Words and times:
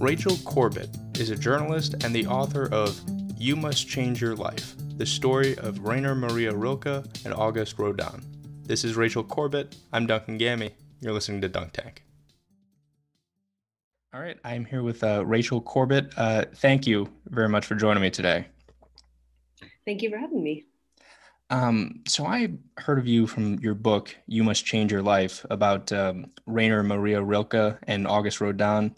Rachel 0.00 0.36
Corbett 0.44 0.90
is 1.18 1.30
a 1.30 1.36
journalist 1.36 1.94
and 2.02 2.14
the 2.14 2.26
author 2.26 2.68
of 2.72 3.00
You 3.38 3.54
Must 3.54 3.86
Change 3.86 4.20
Your 4.20 4.34
Life 4.34 4.74
The 4.96 5.06
Story 5.06 5.56
of 5.58 5.78
Rainer 5.78 6.16
Maria 6.16 6.52
Rilke 6.52 7.04
and 7.24 7.32
Auguste 7.32 7.78
Rodin. 7.78 8.20
This 8.64 8.84
is 8.84 8.96
Rachel 8.96 9.22
Corbett. 9.22 9.76
I'm 9.92 10.06
Duncan 10.06 10.36
Gammy. 10.36 10.74
You're 11.00 11.12
listening 11.12 11.40
to 11.42 11.48
Dunk 11.48 11.72
Tank. 11.72 12.02
All 14.12 14.20
right, 14.20 14.36
I'm 14.44 14.64
here 14.64 14.82
with 14.82 15.04
uh, 15.04 15.24
Rachel 15.24 15.60
Corbett. 15.60 16.12
Uh, 16.16 16.44
thank 16.56 16.88
you 16.88 17.08
very 17.26 17.48
much 17.48 17.64
for 17.64 17.76
joining 17.76 18.02
me 18.02 18.10
today. 18.10 18.46
Thank 19.86 20.02
you 20.02 20.10
for 20.10 20.18
having 20.18 20.42
me. 20.42 20.64
Um, 21.50 22.00
so 22.08 22.26
I 22.26 22.48
heard 22.78 22.98
of 22.98 23.06
you 23.06 23.28
from 23.28 23.60
your 23.60 23.74
book, 23.74 24.16
You 24.26 24.42
Must 24.42 24.64
Change 24.64 24.90
Your 24.90 25.02
Life, 25.02 25.46
about 25.50 25.92
um, 25.92 26.32
Rainer 26.46 26.82
Maria 26.82 27.22
Rilke 27.22 27.78
and 27.84 28.08
Auguste 28.08 28.40
Rodin 28.40 28.94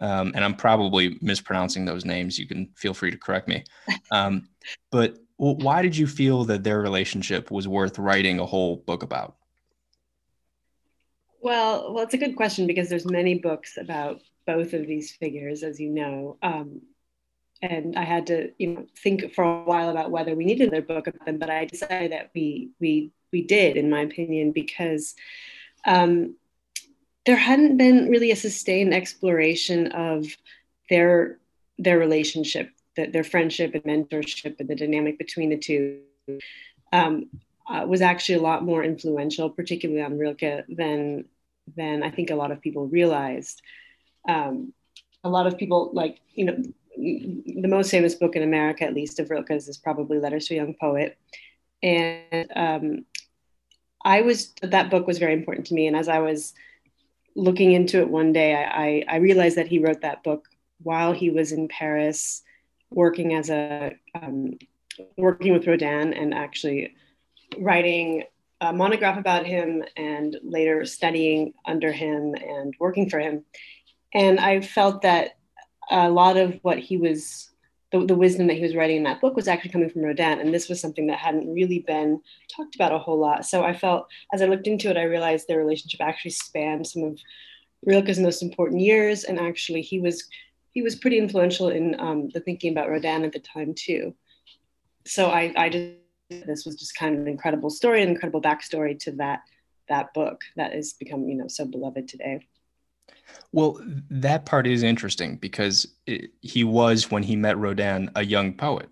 um, 0.00 0.32
and 0.34 0.44
I'm 0.44 0.54
probably 0.54 1.18
mispronouncing 1.20 1.84
those 1.84 2.04
names. 2.04 2.38
You 2.38 2.46
can 2.46 2.70
feel 2.76 2.94
free 2.94 3.10
to 3.10 3.18
correct 3.18 3.48
me. 3.48 3.64
Um, 4.10 4.48
but 4.90 5.18
why 5.36 5.82
did 5.82 5.96
you 5.96 6.06
feel 6.06 6.44
that 6.44 6.62
their 6.62 6.80
relationship 6.80 7.50
was 7.50 7.66
worth 7.66 7.98
writing 7.98 8.38
a 8.38 8.46
whole 8.46 8.76
book 8.76 9.02
about? 9.02 9.36
Well, 11.40 11.92
well, 11.92 12.04
it's 12.04 12.14
a 12.14 12.18
good 12.18 12.36
question 12.36 12.66
because 12.66 12.88
there's 12.88 13.04
many 13.04 13.38
books 13.38 13.76
about 13.76 14.20
both 14.46 14.72
of 14.72 14.86
these 14.86 15.10
figures, 15.12 15.64
as 15.64 15.80
you 15.80 15.90
know. 15.90 16.38
Um, 16.42 16.82
and 17.60 17.96
I 17.96 18.04
had 18.04 18.26
to, 18.28 18.52
you 18.58 18.68
know, 18.68 18.86
think 18.98 19.34
for 19.34 19.44
a 19.44 19.62
while 19.64 19.90
about 19.90 20.10
whether 20.10 20.34
we 20.34 20.44
needed 20.44 20.68
another 20.68 20.86
book 20.86 21.06
about 21.08 21.26
them. 21.26 21.38
But 21.38 21.50
I 21.50 21.64
decided 21.64 22.12
that 22.12 22.30
we 22.34 22.70
we 22.80 23.10
we 23.32 23.42
did, 23.42 23.76
in 23.76 23.90
my 23.90 24.00
opinion, 24.00 24.52
because 24.52 25.14
um, 25.84 26.36
there 27.26 27.36
hadn't 27.36 27.76
been 27.76 28.08
really 28.08 28.30
a 28.30 28.36
sustained 28.36 28.92
exploration 28.94 29.92
of 29.92 30.26
their 30.90 31.38
their 31.78 31.98
relationship, 31.98 32.70
their 32.96 33.24
friendship 33.24 33.74
and 33.74 33.84
mentorship, 33.84 34.58
and 34.60 34.68
the 34.68 34.74
dynamic 34.74 35.18
between 35.18 35.50
the 35.50 35.58
two. 35.58 36.00
Um, 36.92 37.30
uh, 37.66 37.86
was 37.86 38.02
actually 38.02 38.34
a 38.34 38.42
lot 38.42 38.64
more 38.64 38.82
influential, 38.84 39.48
particularly 39.48 40.02
on 40.02 40.18
Rilke, 40.18 40.64
than 40.68 41.24
than 41.76 42.02
I 42.02 42.10
think 42.10 42.30
a 42.30 42.34
lot 42.34 42.50
of 42.50 42.60
people 42.60 42.86
realized. 42.86 43.62
Um, 44.28 44.72
a 45.24 45.30
lot 45.30 45.46
of 45.46 45.56
people, 45.56 45.90
like 45.92 46.18
you 46.34 46.44
know, 46.44 46.62
the 46.96 47.68
most 47.68 47.90
famous 47.90 48.14
book 48.14 48.36
in 48.36 48.42
America, 48.42 48.84
at 48.84 48.94
least 48.94 49.20
of 49.20 49.30
Rilke's, 49.30 49.68
is 49.68 49.78
probably 49.78 50.18
Letters 50.18 50.46
to 50.46 50.54
a 50.54 50.56
Young 50.56 50.74
Poet, 50.74 51.16
and 51.82 52.48
um, 52.54 53.04
I 54.04 54.22
was 54.22 54.52
that 54.62 54.90
book 54.90 55.06
was 55.06 55.18
very 55.18 55.32
important 55.32 55.66
to 55.68 55.74
me. 55.74 55.86
And 55.86 55.96
as 55.96 56.08
I 56.08 56.18
was 56.18 56.54
looking 57.34 57.72
into 57.72 57.98
it 58.00 58.08
one 58.08 58.32
day, 58.32 58.54
I, 58.54 59.04
I, 59.08 59.16
realized 59.16 59.56
that 59.56 59.68
he 59.68 59.78
wrote 59.78 60.02
that 60.02 60.22
book 60.22 60.48
while 60.82 61.12
he 61.12 61.30
was 61.30 61.52
in 61.52 61.68
Paris, 61.68 62.42
working 62.90 63.34
as 63.34 63.50
a 63.50 63.92
um, 64.14 64.58
working 65.16 65.52
with 65.52 65.66
Rodin 65.66 66.12
and 66.12 66.34
actually 66.34 66.94
writing 67.58 68.24
a 68.60 68.72
monograph 68.72 69.18
about 69.18 69.46
him, 69.46 69.82
and 69.96 70.36
later 70.42 70.84
studying 70.84 71.54
under 71.64 71.92
him 71.92 72.34
and 72.34 72.74
working 72.78 73.08
for 73.08 73.18
him. 73.18 73.44
And 74.14 74.38
I 74.38 74.60
felt 74.60 75.02
that 75.02 75.36
a 75.90 76.10
lot 76.10 76.36
of 76.36 76.58
what 76.62 76.78
he 76.78 76.96
was 76.96 77.51
the, 77.92 78.06
the 78.06 78.14
wisdom 78.14 78.46
that 78.46 78.56
he 78.56 78.62
was 78.62 78.74
writing 78.74 78.96
in 78.96 79.02
that 79.02 79.20
book 79.20 79.36
was 79.36 79.46
actually 79.46 79.70
coming 79.70 79.90
from 79.90 80.02
Rodin. 80.02 80.40
And 80.40 80.52
this 80.52 80.68
was 80.68 80.80
something 80.80 81.06
that 81.08 81.18
hadn't 81.18 81.52
really 81.52 81.80
been 81.80 82.20
talked 82.54 82.74
about 82.74 82.92
a 82.92 82.98
whole 82.98 83.18
lot. 83.18 83.44
So 83.44 83.62
I 83.62 83.74
felt, 83.74 84.08
as 84.32 84.40
I 84.40 84.46
looked 84.46 84.66
into 84.66 84.88
it, 84.90 84.96
I 84.96 85.02
realized 85.02 85.46
their 85.46 85.58
relationship 85.58 86.00
actually 86.00 86.30
spanned 86.32 86.86
some 86.86 87.04
of 87.04 87.18
Rilke's 87.86 88.18
most 88.18 88.42
important 88.42 88.80
years. 88.80 89.24
And 89.24 89.38
actually, 89.38 89.82
he 89.82 90.00
was 90.00 90.26
he 90.72 90.80
was 90.80 90.96
pretty 90.96 91.18
influential 91.18 91.68
in 91.68 92.00
um, 92.00 92.30
the 92.30 92.40
thinking 92.40 92.72
about 92.72 92.88
Rodin 92.88 93.24
at 93.24 93.32
the 93.32 93.40
time 93.40 93.74
too. 93.74 94.14
So 95.04 95.28
I, 95.28 95.52
I 95.54 95.68
just 95.68 95.92
this 96.46 96.64
was 96.64 96.76
just 96.76 96.94
kind 96.94 97.14
of 97.14 97.20
an 97.20 97.28
incredible 97.28 97.68
story, 97.68 98.02
an 98.02 98.08
incredible 98.08 98.40
backstory 98.40 98.98
to 99.00 99.12
that 99.12 99.42
that 99.88 100.14
book 100.14 100.40
that 100.56 100.72
has 100.72 100.94
become 100.94 101.28
you 101.28 101.34
know 101.34 101.48
so 101.48 101.66
beloved 101.66 102.08
today. 102.08 102.46
Well, 103.52 103.78
that 104.10 104.46
part 104.46 104.66
is 104.66 104.82
interesting 104.82 105.36
because 105.36 105.86
it, 106.06 106.30
he 106.40 106.64
was, 106.64 107.10
when 107.10 107.22
he 107.22 107.36
met 107.36 107.58
Rodin, 107.58 108.10
a 108.16 108.24
young 108.24 108.54
poet. 108.54 108.88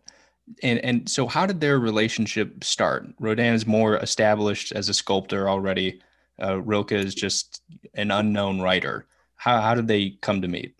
And, 0.62 0.78
and 0.80 1.08
so, 1.08 1.26
how 1.26 1.46
did 1.46 1.60
their 1.60 1.78
relationship 1.78 2.62
start? 2.64 3.06
Rodin 3.18 3.54
is 3.54 3.66
more 3.66 3.96
established 3.96 4.72
as 4.72 4.88
a 4.88 4.94
sculptor 4.94 5.48
already. 5.48 6.02
Uh, 6.42 6.60
Rilke 6.60 6.92
is 6.92 7.14
just 7.14 7.62
an 7.94 8.10
unknown 8.10 8.60
writer. 8.60 9.06
How, 9.36 9.60
how 9.60 9.74
did 9.74 9.88
they 9.88 10.18
come 10.20 10.42
to 10.42 10.48
meet? 10.48 10.74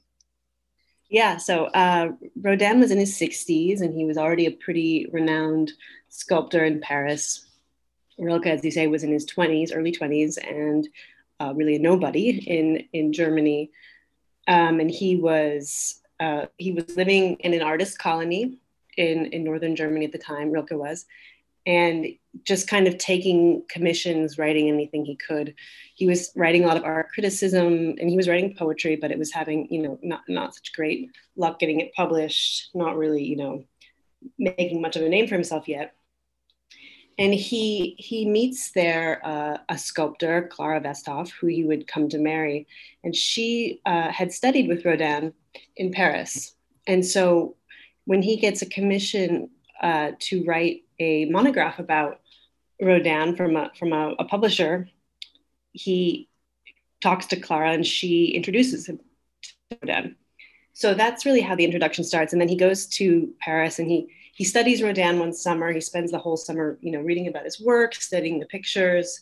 Yeah, 1.09 1.39
so 1.39 1.67
uh, 1.67 2.13
Rodin 2.41 2.79
was 2.81 2.91
in 2.91 2.99
his 2.99 3.19
60s 3.19 3.81
and 3.81 3.93
he 3.93 4.05
was 4.05 4.17
already 4.17 4.47
a 4.47 4.53
pretty 4.53 5.09
renowned 5.13 5.73
sculptor 6.09 6.65
in 6.65 6.81
Paris. 6.81 7.47
Rilke, 8.19 8.47
as 8.47 8.65
you 8.65 8.71
say, 8.71 8.87
was 8.87 9.03
in 9.03 9.11
his 9.11 9.27
20s, 9.27 9.71
early 9.75 9.93
20s, 9.93 10.39
and 10.39 10.87
uh, 11.41 11.53
really 11.55 11.77
a 11.77 11.79
nobody 11.79 12.31
in 12.47 12.85
in 12.93 13.13
Germany, 13.13 13.71
um, 14.47 14.79
and 14.81 14.91
he 14.91 15.17
was 15.17 16.01
uh, 16.21 16.47
he 16.59 16.73
was 16.73 16.97
living 16.97 17.37
in 17.41 17.55
an 17.55 17.63
artist 17.63 17.99
colony 17.99 18.59
in 18.97 19.27
in 19.27 19.43
northern 19.43 19.75
Germany 19.75 20.05
at 20.05 20.13
the 20.13 20.19
time. 20.19 20.51
Rilke 20.51 20.73
was, 20.73 21.07
and 21.67 22.07
just 22.45 22.69
kind 22.69 22.87
of 22.87 22.99
taking 22.99 23.65
commissions, 23.69 24.39
writing 24.39 24.69
anything 24.69 25.05
he 25.05 25.17
could. 25.17 25.55
He 25.95 26.07
was 26.07 26.31
writing 26.37 26.65
a 26.65 26.67
lot 26.67 26.77
of 26.77 26.85
art 26.85 27.09
criticism, 27.13 27.97
and 27.99 28.11
he 28.11 28.17
was 28.17 28.29
writing 28.29 28.55
poetry, 28.55 28.97
but 28.97 29.11
it 29.11 29.19
was 29.19 29.33
having 29.33 29.67
you 29.71 29.83
know 29.83 29.99
not 30.03 30.23
not 30.29 30.55
such 30.55 30.73
great 30.75 31.11
luck 31.37 31.59
getting 31.59 31.81
it 31.81 31.95
published. 31.95 32.71
Not 32.75 32.97
really 32.97 33.25
you 33.25 33.37
know 33.37 33.65
making 34.39 34.83
much 34.83 34.97
of 34.97 35.03
a 35.03 35.09
name 35.09 35.27
for 35.27 35.35
himself 35.35 35.67
yet 35.67 35.95
and 37.21 37.35
he 37.35 37.95
he 37.99 38.25
meets 38.25 38.73
there 38.73 39.21
uh, 39.25 39.59
a 39.69 39.77
sculptor, 39.79 40.49
Clara 40.51 40.81
Westhoff, 40.81 41.31
who 41.31 41.47
he 41.47 41.65
would 41.65 41.87
come 41.87 42.09
to 42.09 42.19
marry, 42.19 42.67
and 43.05 43.15
she 43.15 43.81
uh, 43.85 44.11
had 44.11 44.33
studied 44.33 44.69
with 44.69 44.85
Rodin 44.87 45.35
in 45.77 45.93
Paris, 45.93 46.55
and 46.87 47.05
so 47.05 47.57
when 48.07 48.23
he 48.23 48.37
gets 48.37 48.63
a 48.63 48.67
commission 48.67 49.51
uh, 49.83 50.13
to 50.19 50.43
write 50.45 50.85
a 50.99 51.27
monograph 51.27 51.79
about 51.79 52.21
Rodin 52.81 53.37
from 53.37 53.55
a 53.55 53.71
from 53.79 53.93
a, 53.93 54.15
a 54.19 54.25
publisher, 54.25 54.89
he 55.73 56.27
talks 57.03 57.27
to 57.27 57.37
Clara 57.37 57.73
and 57.73 57.87
she 57.87 58.29
introduces 58.29 58.87
him 58.87 58.99
to 59.43 59.79
Rodin. 59.83 60.17
So 60.73 60.95
that's 60.95 61.27
really 61.27 61.43
how 61.43 61.55
the 61.55 61.67
introduction 61.67 62.03
starts, 62.03 62.33
and 62.33 62.41
then 62.41 62.49
he 62.49 62.57
goes 62.57 62.87
to 62.87 63.35
Paris 63.41 63.79
and 63.79 63.91
he 63.91 64.09
he 64.41 64.45
studies 64.45 64.83
Rodin 64.83 65.19
one 65.19 65.35
summer. 65.35 65.71
He 65.71 65.83
spends 65.83 66.11
the 66.11 66.19
whole 66.19 66.39
summer, 66.39 66.79
you 66.81 66.93
know, 66.93 67.03
reading 67.03 67.29
about 67.29 67.45
his 67.45 67.61
work, 67.61 67.95
studying 67.95 68.41
the 68.41 68.47
pictures, 68.47 69.21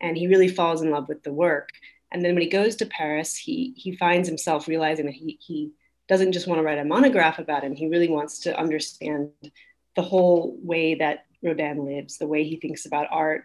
and 0.00 0.18
he 0.18 0.26
really 0.26 0.48
falls 0.48 0.82
in 0.82 0.90
love 0.90 1.08
with 1.08 1.22
the 1.22 1.32
work. 1.32 1.68
And 2.10 2.24
then 2.24 2.34
when 2.34 2.42
he 2.42 2.48
goes 2.48 2.74
to 2.76 2.86
Paris, 2.86 3.36
he 3.36 3.74
he 3.76 3.94
finds 3.94 4.26
himself 4.26 4.66
realizing 4.66 5.06
that 5.06 5.14
he 5.14 5.38
he 5.40 5.70
doesn't 6.08 6.32
just 6.32 6.48
want 6.48 6.58
to 6.58 6.64
write 6.64 6.80
a 6.80 6.84
monograph 6.84 7.38
about 7.38 7.62
him. 7.62 7.76
He 7.76 7.86
really 7.86 8.08
wants 8.08 8.40
to 8.40 8.58
understand 8.58 9.30
the 9.94 10.02
whole 10.02 10.58
way 10.60 10.96
that 10.96 11.26
Rodin 11.44 11.84
lives, 11.84 12.18
the 12.18 12.26
way 12.26 12.42
he 12.42 12.56
thinks 12.56 12.86
about 12.86 13.06
art, 13.12 13.44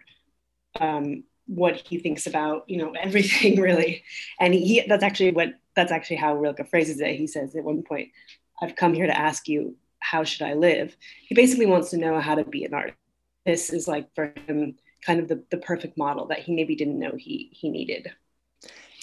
um, 0.80 1.22
what 1.46 1.76
he 1.76 2.00
thinks 2.00 2.26
about, 2.26 2.64
you 2.68 2.78
know, 2.78 2.94
everything 3.00 3.60
really. 3.60 4.02
And 4.40 4.52
he, 4.52 4.82
that's 4.88 5.04
actually 5.04 5.30
what 5.30 5.50
that's 5.76 5.92
actually 5.92 6.16
how 6.16 6.34
Rilke 6.34 6.68
phrases 6.68 7.00
it. 7.00 7.14
He 7.14 7.28
says 7.28 7.54
at 7.54 7.62
one 7.62 7.84
point, 7.84 8.08
"I've 8.60 8.74
come 8.74 8.92
here 8.92 9.06
to 9.06 9.16
ask 9.16 9.46
you 9.46 9.76
how 10.02 10.24
should 10.24 10.42
I 10.42 10.54
live? 10.54 10.96
He 11.26 11.34
basically 11.34 11.66
wants 11.66 11.90
to 11.90 11.96
know 11.96 12.20
how 12.20 12.34
to 12.34 12.44
be 12.44 12.64
an 12.64 12.74
artist. 12.74 12.98
This 13.46 13.72
is 13.72 13.88
like 13.88 14.14
for 14.14 14.34
him 14.46 14.76
kind 15.04 15.20
of 15.20 15.28
the, 15.28 15.42
the 15.50 15.56
perfect 15.56 15.96
model 15.96 16.26
that 16.26 16.40
he 16.40 16.54
maybe 16.54 16.76
didn't 16.76 16.98
know 16.98 17.12
he 17.16 17.50
he 17.52 17.70
needed. 17.70 18.12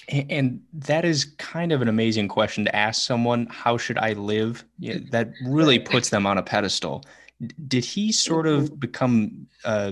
And 0.08 0.62
that 0.74 1.06
is 1.06 1.26
kind 1.38 1.72
of 1.72 1.82
an 1.82 1.88
amazing 1.88 2.30
question 2.30 2.66
to 2.66 2.76
ask 2.76 3.02
someone, 3.04 3.46
how 3.52 3.78
should 3.78 4.00
I 4.00 4.14
live? 4.14 4.66
Yeah, 4.80 4.98
that 5.12 5.32
really 5.46 5.78
puts 5.78 6.10
them 6.10 6.26
on 6.26 6.38
a 6.38 6.44
pedestal. 6.44 7.04
Did 7.68 7.86
he 7.86 8.12
sort 8.12 8.48
of 8.48 8.64
mm-hmm. 8.64 8.76
become 8.76 9.48
uh, 9.64 9.92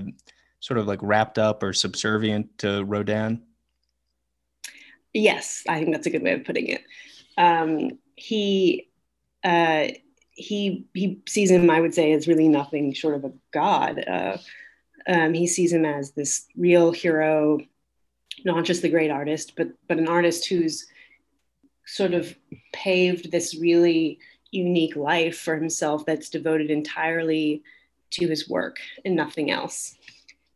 sort 0.59 0.79
of 0.79 0.87
like 0.87 0.99
wrapped 1.03 1.37
up 1.37 1.61
or 1.61 1.71
subservient 1.71 2.57
to 2.59 2.83
Rodin? 2.85 3.43
Yes, 5.13 5.63
I 5.69 5.79
think 5.79 5.93
that's 5.93 6.07
a 6.07 6.09
good 6.09 6.23
way 6.23 6.33
of 6.33 6.45
putting 6.45 6.67
it. 6.67 6.83
Um, 7.37 7.99
he 8.15 8.89
uh, 9.43 9.89
he 10.37 10.85
he 10.93 11.19
sees 11.27 11.49
him, 11.49 11.69
I 11.69 11.81
would 11.81 11.95
say, 11.95 12.13
as 12.13 12.27
really 12.27 12.47
nothing 12.47 12.93
short 12.93 13.15
of 13.15 13.25
a 13.25 13.33
god. 13.51 14.03
Uh, 14.07 14.37
um, 15.07 15.33
he 15.33 15.47
sees 15.47 15.73
him 15.73 15.83
as 15.83 16.11
this 16.11 16.45
real 16.55 16.91
hero, 16.91 17.59
not 18.45 18.63
just 18.63 18.83
the 18.83 18.89
great 18.89 19.09
artist, 19.09 19.53
but 19.57 19.69
but 19.87 19.97
an 19.97 20.07
artist 20.07 20.47
who's 20.47 20.85
sort 21.85 22.13
of 22.13 22.35
paved 22.71 23.31
this 23.31 23.57
really 23.59 24.19
unique 24.51 24.95
life 24.95 25.39
for 25.39 25.55
himself 25.55 26.05
that's 26.05 26.29
devoted 26.29 26.69
entirely 26.69 27.63
to 28.11 28.27
his 28.27 28.47
work 28.47 28.77
and 29.05 29.15
nothing 29.15 29.49
else. 29.49 29.95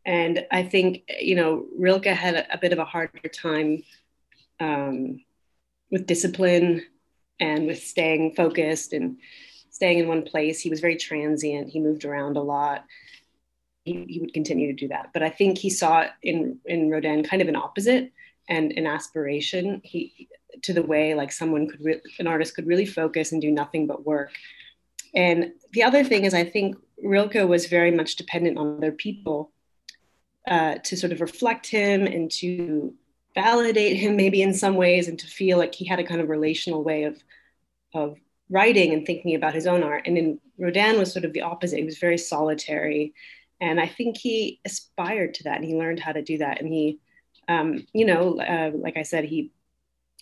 And 0.06 0.46
I 0.52 0.62
think 0.62 1.02
you 1.20 1.34
know 1.34 1.66
Rilke 1.76 2.06
had 2.06 2.36
a, 2.36 2.54
a 2.54 2.58
bit 2.58 2.72
of 2.72 2.78
a 2.78 2.84
harder 2.84 3.28
time 3.28 3.82
um, 4.60 5.24
with 5.90 6.06
discipline 6.06 6.82
and 7.40 7.66
with 7.66 7.82
staying 7.82 8.34
focused 8.36 8.92
and 8.92 9.16
staying 9.82 9.98
in 9.98 10.06
one 10.06 10.22
place. 10.22 10.60
He 10.60 10.70
was 10.70 10.78
very 10.78 10.94
transient. 10.94 11.68
He 11.68 11.80
moved 11.80 12.04
around 12.04 12.36
a 12.36 12.40
lot. 12.40 12.84
He, 13.84 14.04
he 14.08 14.20
would 14.20 14.32
continue 14.32 14.68
to 14.68 14.80
do 14.80 14.86
that. 14.94 15.10
But 15.12 15.24
I 15.24 15.28
think 15.28 15.58
he 15.58 15.70
saw 15.70 16.06
in 16.22 16.60
in 16.66 16.88
Rodin 16.88 17.24
kind 17.24 17.42
of 17.42 17.48
an 17.48 17.56
opposite 17.56 18.12
and 18.48 18.70
an 18.78 18.86
aspiration 18.86 19.80
he 19.82 20.28
to 20.62 20.72
the 20.72 20.84
way 20.84 21.14
like 21.14 21.32
someone 21.32 21.66
could 21.68 21.84
re- 21.84 22.00
an 22.20 22.28
artist 22.28 22.54
could 22.54 22.68
really 22.68 22.86
focus 22.86 23.32
and 23.32 23.42
do 23.42 23.50
nothing 23.50 23.88
but 23.88 24.06
work. 24.06 24.30
And 25.16 25.50
the 25.72 25.82
other 25.82 26.04
thing 26.04 26.26
is 26.26 26.32
I 26.32 26.44
think 26.44 26.76
Rilke 27.02 27.48
was 27.48 27.66
very 27.66 27.90
much 27.90 28.14
dependent 28.14 28.58
on 28.58 28.76
other 28.76 28.92
people 28.92 29.50
uh, 30.46 30.76
to 30.84 30.96
sort 30.96 31.12
of 31.12 31.20
reflect 31.20 31.66
him 31.66 32.06
and 32.06 32.30
to 32.42 32.94
validate 33.34 33.96
him 33.96 34.14
maybe 34.14 34.42
in 34.42 34.54
some 34.54 34.76
ways 34.76 35.08
and 35.08 35.18
to 35.18 35.26
feel 35.26 35.58
like 35.58 35.74
he 35.74 35.84
had 35.84 35.98
a 35.98 36.04
kind 36.04 36.20
of 36.20 36.28
relational 36.28 36.84
way 36.84 37.02
of 37.02 37.16
of 37.94 38.16
writing 38.52 38.92
and 38.92 39.06
thinking 39.06 39.34
about 39.34 39.54
his 39.54 39.66
own 39.66 39.82
art. 39.82 40.06
And 40.06 40.16
then 40.16 40.40
rodin 40.58 40.98
was 40.98 41.12
sort 41.12 41.24
of 41.24 41.32
the 41.32 41.40
opposite. 41.40 41.78
He 41.78 41.84
was 41.84 41.98
very 41.98 42.18
solitary. 42.18 43.14
And 43.60 43.80
i 43.80 43.86
think 43.86 44.16
he 44.16 44.60
aspired 44.64 45.34
to 45.34 45.44
that 45.44 45.56
and 45.56 45.64
he 45.64 45.74
learned 45.74 46.00
how 46.00 46.12
to 46.12 46.22
do 46.22 46.38
that. 46.38 46.60
And 46.60 46.68
he 46.68 46.98
um, 47.48 47.86
you 47.92 48.04
know 48.04 48.38
uh, 48.40 48.70
like 48.74 48.96
i 48.96 49.02
said 49.02 49.24
he 49.24 49.50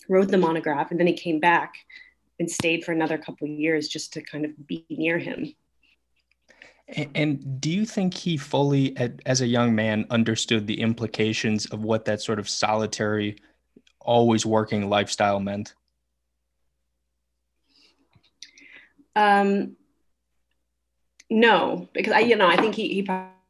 wrote 0.09 0.29
the 0.29 0.39
monograph 0.39 0.91
and 0.91 0.99
then 0.99 1.07
he 1.07 1.13
came 1.13 1.39
back 1.39 1.75
and 2.39 2.51
stayed 2.51 2.85
for 2.85 2.93
another 2.93 3.19
couple 3.19 3.47
of 3.47 3.53
years 3.53 3.87
just 3.89 4.13
to 4.15 4.23
kind 4.23 4.45
of 4.45 4.67
be 4.67 4.85
near 4.89 5.19
him. 5.19 5.55
And 7.15 7.61
do 7.61 7.71
you 7.71 7.85
think 7.85 8.15
he 8.15 8.37
fully, 8.37 8.97
as 9.27 9.43
a 9.43 9.47
young 9.47 9.75
man, 9.75 10.07
understood 10.11 10.67
the 10.67 10.81
implications 10.81 11.67
of 11.67 11.85
what 11.85 12.05
that 12.07 12.21
sort 12.21 12.41
of 12.41 12.49
solitary, 12.49 13.37
always 14.01 14.45
working 14.45 14.89
lifestyle 14.89 15.39
meant? 15.39 15.75
Um, 19.21 19.77
no, 21.29 21.89
because 21.93 22.15
I, 22.15 22.21
you 22.21 22.37
know, 22.37 22.49
I 22.49 22.57
think 22.57 22.75
he, 22.75 22.89
he 22.89 23.03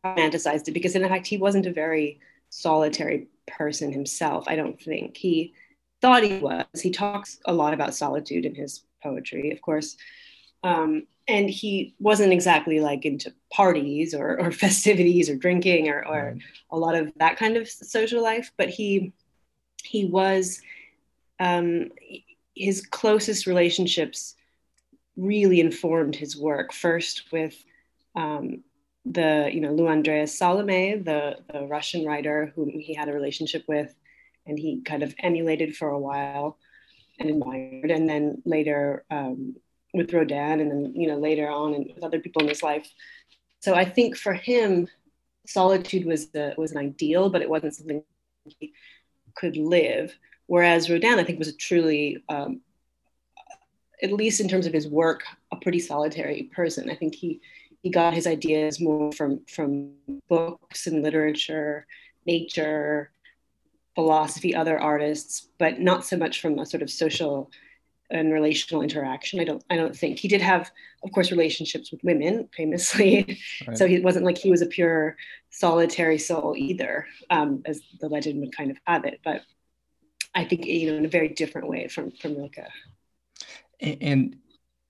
fantasized 0.05 0.67
it 0.67 0.72
because 0.72 0.96
in 0.96 1.08
fact 1.08 1.28
he 1.28 1.37
wasn't 1.37 1.67
a 1.67 1.72
very 1.72 2.19
solitary 2.49 3.28
person 3.46 3.93
himself. 3.93 4.44
I 4.49 4.56
don't 4.56 4.81
think 4.81 5.17
he 5.17 5.55
thought 6.02 6.25
he 6.25 6.38
was. 6.38 6.67
He 6.82 6.90
talks 6.90 7.38
a 7.44 7.52
lot 7.52 7.72
about 7.72 7.94
solitude 7.94 8.46
in 8.46 8.55
his 8.55 8.82
poetry, 9.00 9.52
of 9.52 9.62
course. 9.62 9.96
Um, 10.64 11.05
and 11.28 11.49
he 11.49 11.94
wasn't 12.00 12.32
exactly 12.32 12.81
like 12.81 13.05
into 13.05 13.32
parties 13.52 14.12
or, 14.12 14.40
or 14.40 14.50
festivities 14.66 15.31
or 15.31 15.37
drinking 15.37 15.88
or, 15.88 16.05
or 16.05 16.37
a 16.70 16.76
lot 16.76 16.96
of 16.96 17.12
that 17.16 17.37
kind 17.37 17.56
of 17.56 17.69
social 17.69 18.23
life 18.23 18.52
but 18.58 18.69
he 18.69 19.12
he 19.82 20.05
was 20.05 20.61
um, 21.38 21.90
his 22.55 22.82
closest 22.82 23.46
relationships 23.46 24.34
really 25.20 25.61
informed 25.61 26.17
his 26.17 26.37
work 26.37 26.72
first 26.72 27.25
with 27.32 27.55
um, 28.17 28.62
the 29.05 29.50
you 29.52 29.61
know 29.61 29.72
Lou 29.72 29.88
Andreas 29.88 30.37
Salome 30.37 30.96
the, 30.96 31.37
the 31.52 31.67
Russian 31.67 32.05
writer 32.05 32.52
whom 32.55 32.70
he 32.70 32.94
had 32.94 33.08
a 33.08 33.12
relationship 33.12 33.64
with 33.69 33.94
and 34.46 34.58
he 34.58 34.82
kind 34.82 35.02
of 35.02 35.14
emulated 35.19 35.76
for 35.76 35.88
a 35.90 35.99
while 35.99 36.58
and 37.19 37.31
admired 37.31 37.90
and 37.90 38.08
then 38.08 38.43
later 38.44 39.05
um, 39.11 39.56
with 39.94 40.12
Rodin 40.12 40.61
and 40.61 40.70
then 40.70 40.93
you 40.94 41.08
know 41.08 41.19
later 41.19 41.49
on 41.49 41.75
and 41.75 41.90
with 41.94 42.05
other 42.05 42.20
people 42.20 42.43
in 42.43 42.49
his 42.49 42.62
life. 42.62 42.90
So 43.61 43.75
I 43.75 43.84
think 43.84 44.16
for 44.16 44.32
him, 44.32 44.88
solitude 45.46 46.06
was 46.06 46.31
the 46.31 46.55
was 46.56 46.73
an 46.73 46.78
ideal, 46.78 47.31
but 47.31 47.43
it 47.43 47.50
wasn't 47.50 47.75
something 47.75 48.02
he 48.58 48.73
could 49.34 49.56
live. 49.56 50.16
Whereas 50.46 50.90
Rodin, 50.90 51.19
I 51.19 51.25
think, 51.25 51.38
was 51.38 51.49
a 51.49 51.56
truly, 51.56 52.25
um, 52.28 52.61
at 54.02 54.12
least 54.12 54.41
in 54.41 54.49
terms 54.49 54.67
of 54.67 54.73
his 54.73 54.88
work, 54.88 55.23
a 55.52 55.56
pretty 55.56 55.79
solitary 55.79 56.44
person. 56.55 56.91
I 56.91 56.94
think 56.94 57.14
he 57.14 57.41
he 57.82 57.91
got 57.91 58.14
his 58.14 58.26
ideas 58.26 58.81
more 58.81 59.12
from 59.12 59.41
from 59.47 59.93
books 60.29 60.87
and 60.87 61.02
literature, 61.02 61.87
nature, 62.26 63.11
philosophy, 63.94 64.55
other 64.55 64.79
artists, 64.79 65.49
but 65.58 65.81
not 65.81 66.05
so 66.05 66.17
much 66.17 66.41
from 66.41 66.58
a 66.58 66.67
sort 66.67 66.82
of 66.82 66.91
social 66.91 67.50
and 68.11 68.32
relational 68.32 68.82
interaction. 68.82 69.41
I 69.41 69.44
don't 69.44 69.64
I 69.70 69.76
don't 69.76 69.97
think 69.97 70.19
he 70.19 70.29
did 70.29 70.41
have, 70.41 70.70
of 71.05 71.12
course, 71.12 71.31
relationships 71.31 71.91
with 71.91 72.02
women 72.02 72.49
famously. 72.56 73.38
Right. 73.67 73.76
so 73.76 73.87
he 73.87 74.00
wasn't 74.00 74.25
like 74.25 74.38
he 74.38 74.50
was 74.50 74.62
a 74.62 74.67
pure 74.67 75.17
solitary 75.50 76.19
soul 76.19 76.55
either, 76.56 77.06
um, 77.31 77.62
as 77.67 77.81
the 78.00 78.08
legend 78.08 78.41
would 78.41 78.56
kind 78.56 78.70
of 78.70 78.79
have 78.87 79.05
it. 79.05 79.20
But 79.25 79.43
I 80.35 80.44
think 80.44 80.67
you 80.67 80.91
know 80.91 80.99
in 80.99 81.05
a 81.05 81.08
very 81.08 81.29
different 81.29 81.69
way 81.69 81.88
from 81.88 82.11
from 82.11 82.37
Rilke. 82.37 82.67
And 83.81 84.37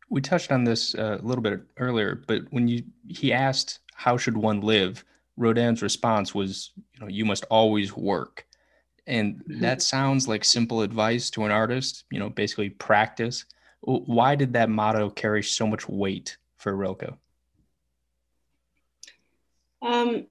we 0.08 0.20
touched 0.20 0.50
on 0.50 0.64
this 0.64 0.94
uh, 0.94 1.18
a 1.20 1.24
little 1.24 1.42
bit 1.42 1.60
earlier, 1.78 2.22
but 2.26 2.42
when 2.50 2.68
you 2.68 2.82
he 3.06 3.32
asked 3.32 3.80
how 3.94 4.16
should 4.16 4.36
one 4.36 4.60
live, 4.60 5.04
Rodin's 5.36 5.82
response 5.82 6.34
was, 6.34 6.72
you 6.76 7.00
know, 7.00 7.08
you 7.08 7.24
must 7.24 7.44
always 7.50 7.96
work. 7.96 8.46
And 9.06 9.36
mm-hmm. 9.36 9.60
that 9.60 9.82
sounds 9.82 10.26
like 10.26 10.44
simple 10.44 10.82
advice 10.82 11.30
to 11.30 11.44
an 11.44 11.50
artist 11.50 12.04
you 12.10 12.18
know 12.18 12.30
basically 12.30 12.70
practice. 12.70 13.44
Why 13.82 14.34
did 14.34 14.52
that 14.54 14.68
motto 14.68 15.10
carry 15.10 15.42
so 15.42 15.66
much 15.66 15.88
weight 15.88 16.36
for 16.56 16.76
rilke 16.76 17.08
um 19.82 20.26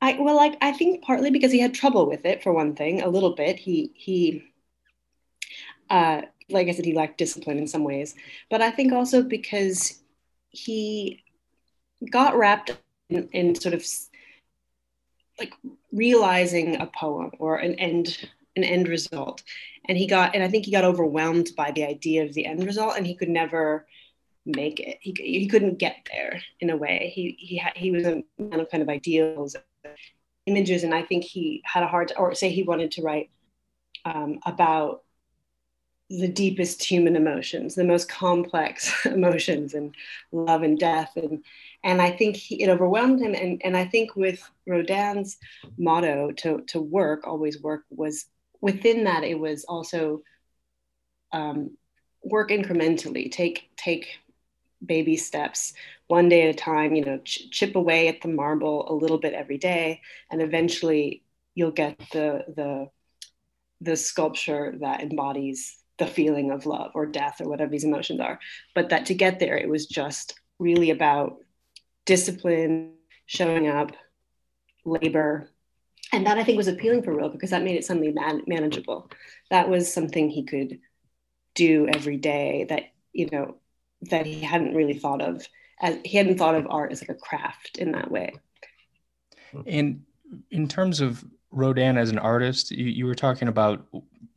i 0.00 0.16
well 0.20 0.36
like 0.36 0.56
i 0.60 0.72
think 0.72 1.02
partly 1.02 1.30
because 1.30 1.50
he 1.50 1.60
had 1.60 1.74
trouble 1.74 2.08
with 2.08 2.24
it 2.24 2.42
for 2.42 2.52
one 2.52 2.74
thing 2.74 3.02
a 3.02 3.08
little 3.08 3.34
bit. 3.34 3.58
He 3.58 3.90
he 3.94 4.44
uh 5.90 6.22
like 6.50 6.68
i 6.68 6.72
said 6.72 6.84
he 6.84 6.94
lacked 6.94 7.18
discipline 7.18 7.58
in 7.58 7.66
some 7.66 7.84
ways. 7.84 8.14
But 8.50 8.62
i 8.62 8.70
think 8.70 8.92
also 8.92 9.22
because 9.22 10.00
he 10.50 11.22
got 12.10 12.36
wrapped 12.36 12.76
in, 13.10 13.28
in 13.32 13.54
sort 13.54 13.74
of 13.74 13.84
like 15.38 15.52
realizing 15.92 16.80
a 16.80 16.86
poem 16.86 17.30
or 17.38 17.56
an 17.56 17.74
end 17.74 18.28
an 18.56 18.62
end 18.62 18.86
result. 18.88 19.42
And 19.88 19.98
he 19.98 20.06
got 20.06 20.34
and 20.34 20.42
i 20.42 20.48
think 20.48 20.64
he 20.64 20.72
got 20.72 20.84
overwhelmed 20.84 21.50
by 21.56 21.70
the 21.72 21.84
idea 21.84 22.24
of 22.24 22.34
the 22.34 22.46
end 22.46 22.64
result 22.64 22.96
and 22.96 23.06
he 23.06 23.14
could 23.14 23.28
never 23.28 23.86
make 24.46 24.78
it. 24.78 24.98
He, 25.00 25.14
he 25.18 25.46
couldn't 25.48 25.78
get 25.78 26.06
there 26.12 26.40
in 26.60 26.70
a 26.70 26.76
way. 26.76 27.10
He 27.14 27.36
he 27.38 27.56
had 27.56 27.72
he 27.76 27.90
was 27.90 28.04
a 28.04 28.22
man 28.38 28.60
of 28.60 28.70
kind 28.70 28.82
of 28.82 28.88
ideals 28.88 29.56
images. 30.46 30.84
And 30.84 30.94
i 30.94 31.02
think 31.02 31.24
he 31.24 31.62
had 31.64 31.82
a 31.82 31.86
hard 31.86 32.12
or 32.16 32.34
say 32.34 32.50
he 32.50 32.62
wanted 32.62 32.90
to 32.92 33.02
write 33.02 33.30
um, 34.04 34.38
about 34.44 35.02
the 36.10 36.28
deepest 36.28 36.84
human 36.84 37.16
emotions, 37.16 37.74
the 37.74 37.84
most 37.84 38.08
complex 38.08 39.06
emotions, 39.06 39.74
and 39.74 39.94
love 40.32 40.62
and 40.62 40.78
death, 40.78 41.12
and 41.16 41.42
and 41.82 42.00
I 42.00 42.10
think 42.10 42.36
he, 42.36 42.62
it 42.62 42.68
overwhelmed 42.68 43.20
him. 43.20 43.34
And 43.34 43.60
and 43.64 43.76
I 43.76 43.84
think 43.86 44.14
with 44.14 44.42
Rodin's 44.66 45.38
motto 45.78 46.32
to 46.32 46.60
to 46.68 46.80
work, 46.80 47.26
always 47.26 47.60
work, 47.62 47.84
was 47.90 48.26
within 48.60 49.04
that 49.04 49.24
it 49.24 49.38
was 49.38 49.64
also 49.64 50.22
um, 51.32 51.76
work 52.22 52.50
incrementally, 52.50 53.30
take 53.30 53.70
take 53.76 54.06
baby 54.84 55.16
steps, 55.16 55.72
one 56.08 56.28
day 56.28 56.42
at 56.42 56.54
a 56.54 56.58
time. 56.58 56.94
You 56.94 57.04
know, 57.04 57.18
ch- 57.18 57.50
chip 57.50 57.76
away 57.76 58.08
at 58.08 58.20
the 58.20 58.28
marble 58.28 58.90
a 58.90 58.94
little 58.94 59.18
bit 59.18 59.32
every 59.32 59.58
day, 59.58 60.02
and 60.30 60.42
eventually 60.42 61.22
you'll 61.54 61.70
get 61.70 61.98
the 62.12 62.44
the 62.54 62.90
the 63.80 63.96
sculpture 63.96 64.74
that 64.80 65.02
embodies 65.02 65.78
the 65.98 66.06
feeling 66.06 66.50
of 66.50 66.66
love 66.66 66.92
or 66.94 67.06
death 67.06 67.40
or 67.40 67.48
whatever 67.48 67.70
these 67.70 67.84
emotions 67.84 68.20
are. 68.20 68.38
But 68.74 68.88
that 68.90 69.06
to 69.06 69.14
get 69.14 69.38
there, 69.38 69.56
it 69.56 69.68
was 69.68 69.86
just 69.86 70.38
really 70.58 70.90
about 70.90 71.36
discipline, 72.04 72.94
showing 73.26 73.68
up, 73.68 73.92
labor. 74.84 75.50
And 76.12 76.26
that 76.26 76.38
I 76.38 76.44
think 76.44 76.56
was 76.56 76.68
appealing 76.68 77.02
for 77.02 77.14
Rilke 77.14 77.32
because 77.32 77.50
that 77.50 77.62
made 77.62 77.76
it 77.76 77.84
something 77.84 78.14
man- 78.14 78.42
manageable. 78.46 79.10
That 79.50 79.68
was 79.68 79.92
something 79.92 80.28
he 80.28 80.44
could 80.44 80.78
do 81.54 81.88
every 81.88 82.16
day 82.16 82.66
that, 82.68 82.84
you 83.12 83.28
know, 83.30 83.56
that 84.02 84.26
he 84.26 84.40
hadn't 84.40 84.74
really 84.74 84.98
thought 84.98 85.22
of 85.22 85.46
as 85.80 85.98
he 86.04 86.16
hadn't 86.18 86.38
thought 86.38 86.54
of 86.54 86.66
art 86.68 86.92
as 86.92 87.02
like 87.02 87.10
a 87.10 87.14
craft 87.14 87.78
in 87.78 87.92
that 87.92 88.10
way. 88.10 88.34
And 89.66 90.02
in 90.50 90.68
terms 90.68 91.00
of 91.00 91.24
Rodin 91.50 91.96
as 91.96 92.10
an 92.10 92.18
artist, 92.18 92.70
you, 92.70 92.86
you 92.86 93.06
were 93.06 93.14
talking 93.14 93.48
about 93.48 93.86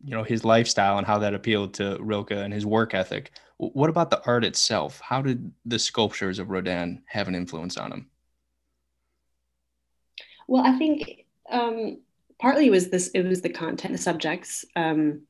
you 0.07 0.15
know 0.15 0.23
his 0.23 0.45
lifestyle 0.45 0.97
and 0.97 1.05
how 1.05 1.17
that 1.17 1.33
appealed 1.33 1.73
to 1.73 1.97
Rilke 1.99 2.31
and 2.31 2.53
his 2.53 2.65
work 2.65 2.93
ethic. 2.93 3.31
What 3.57 3.89
about 3.89 4.09
the 4.09 4.23
art 4.25 4.45
itself? 4.45 5.01
How 5.01 5.21
did 5.21 5.51
the 5.65 5.77
sculptures 5.77 6.39
of 6.39 6.49
Rodin 6.49 7.03
have 7.07 7.27
an 7.27 7.35
influence 7.35 7.75
on 7.75 7.91
him? 7.91 8.09
Well, 10.47 10.65
I 10.65 10.77
think 10.77 11.25
um, 11.51 11.99
partly 12.39 12.67
it 12.67 12.71
was 12.71 12.89
this. 12.89 13.09
It 13.09 13.23
was 13.23 13.41
the 13.41 13.49
content, 13.49 13.91
the 13.91 13.97
subjects, 13.97 14.63
um, 14.77 15.23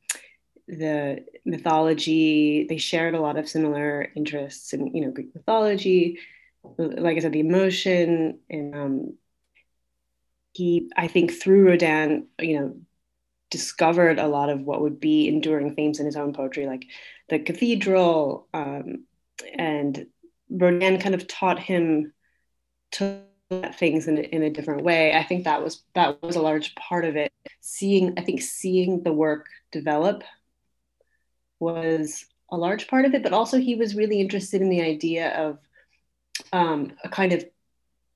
the 0.67 1.25
mythology. 1.43 2.67
They 2.69 2.77
shared 2.77 3.15
a 3.15 3.21
lot 3.21 3.37
of 3.37 3.49
similar 3.49 4.11
interests 4.15 4.73
in 4.73 4.93
you 4.95 5.05
know 5.05 5.11
Greek 5.11 5.33
mythology. 5.33 6.19
Like 6.77 7.17
I 7.17 7.21
said, 7.21 7.33
the 7.33 7.39
emotion 7.39 8.41
and 8.47 8.75
um, 8.75 9.17
he. 10.53 10.91
I 10.95 11.07
think 11.07 11.31
through 11.31 11.67
Rodin, 11.67 12.27
you 12.39 12.59
know, 12.59 12.75
discovered 13.49 14.19
a 14.19 14.27
lot 14.27 14.49
of 14.49 14.61
what 14.61 14.81
would 14.81 14.99
be 14.99 15.27
enduring 15.27 15.75
themes 15.75 15.99
in 15.99 16.05
his 16.05 16.15
own 16.15 16.33
poetry, 16.33 16.65
like 16.65 16.85
the 17.29 17.39
cathedral, 17.39 18.47
um, 18.53 19.05
and 19.53 20.07
Rodin 20.49 20.99
kind 20.99 21.15
of 21.15 21.27
taught 21.27 21.59
him 21.59 22.13
to 22.93 23.21
look 23.49 23.63
at 23.63 23.79
things 23.79 24.07
in, 24.07 24.17
in 24.17 24.43
a 24.43 24.49
different 24.49 24.83
way. 24.83 25.13
I 25.13 25.23
think 25.23 25.43
that 25.43 25.63
was 25.63 25.83
that 25.93 26.21
was 26.21 26.35
a 26.35 26.41
large 26.41 26.75
part 26.75 27.05
of 27.05 27.15
it. 27.15 27.31
Seeing, 27.61 28.13
I 28.17 28.21
think, 28.21 28.41
seeing 28.41 29.03
the 29.03 29.13
work 29.13 29.47
develop 29.71 30.23
was 31.59 32.25
a 32.49 32.57
large 32.57 32.87
part 32.87 33.05
of 33.05 33.13
it, 33.13 33.23
but 33.23 33.33
also 33.33 33.57
he 33.57 33.75
was 33.75 33.95
really 33.95 34.21
interested 34.21 34.61
in 34.61 34.69
the 34.69 34.81
idea 34.81 35.29
of 35.37 35.59
um, 36.53 36.93
a 37.03 37.09
kind 37.09 37.33
of 37.33 37.45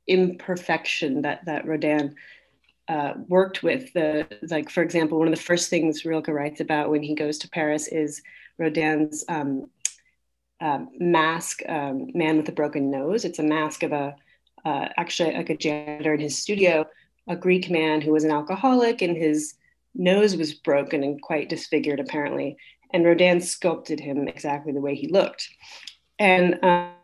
imperfection 0.07 1.21
that 1.23 1.45
that 1.45 1.67
Rodin 1.67 2.15
uh, 2.91 3.13
worked 3.29 3.63
with. 3.63 3.93
The 3.93 4.27
like, 4.49 4.69
for 4.69 4.83
example, 4.83 5.17
one 5.17 5.27
of 5.27 5.35
the 5.35 5.41
first 5.41 5.69
things 5.69 6.03
Rilke 6.03 6.27
writes 6.27 6.59
about 6.59 6.89
when 6.89 7.01
he 7.01 7.15
goes 7.15 7.37
to 7.39 7.49
Paris 7.49 7.87
is 7.87 8.21
Rodin's 8.57 9.23
um, 9.29 9.69
uh, 10.59 10.79
mask, 10.99 11.61
um, 11.69 12.07
"Man 12.13 12.37
with 12.37 12.49
a 12.49 12.51
Broken 12.51 12.91
Nose." 12.91 13.23
It's 13.23 13.39
a 13.39 13.43
mask 13.43 13.83
of 13.83 13.93
a 13.93 14.15
uh, 14.65 14.89
actually 14.97 15.33
like 15.33 15.49
a 15.49 15.57
janitor 15.57 16.13
in 16.13 16.19
his 16.19 16.37
studio, 16.37 16.85
a 17.29 17.35
Greek 17.35 17.69
man 17.69 18.01
who 18.01 18.11
was 18.11 18.25
an 18.25 18.31
alcoholic, 18.31 19.01
and 19.01 19.15
his 19.15 19.55
nose 19.95 20.35
was 20.35 20.53
broken 20.53 21.01
and 21.03 21.21
quite 21.21 21.49
disfigured 21.49 21.99
apparently. 21.99 22.57
And 22.93 23.05
Rodin 23.05 23.39
sculpted 23.39 24.01
him 24.01 24.27
exactly 24.27 24.73
the 24.73 24.81
way 24.81 24.95
he 24.95 25.07
looked. 25.07 25.47
And 26.19 26.59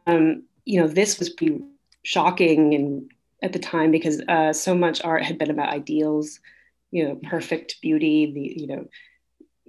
um, 0.06 0.44
you 0.66 0.82
know, 0.82 0.88
this 0.88 1.18
was 1.18 1.30
pretty 1.30 1.62
shocking 2.04 2.74
and 2.76 3.10
at 3.42 3.54
the 3.54 3.60
time 3.60 3.92
because 3.92 4.22
uh, 4.28 4.54
so 4.54 4.76
much 4.76 5.04
art 5.04 5.24
had 5.24 5.38
been 5.38 5.52
about 5.52 5.74
ideals, 5.74 6.40
you 6.92 7.08
know, 7.08 7.16
perfect 7.16 7.78
beauty, 7.82 8.32
the 8.34 8.62
you 8.62 8.68
know, 8.68 8.88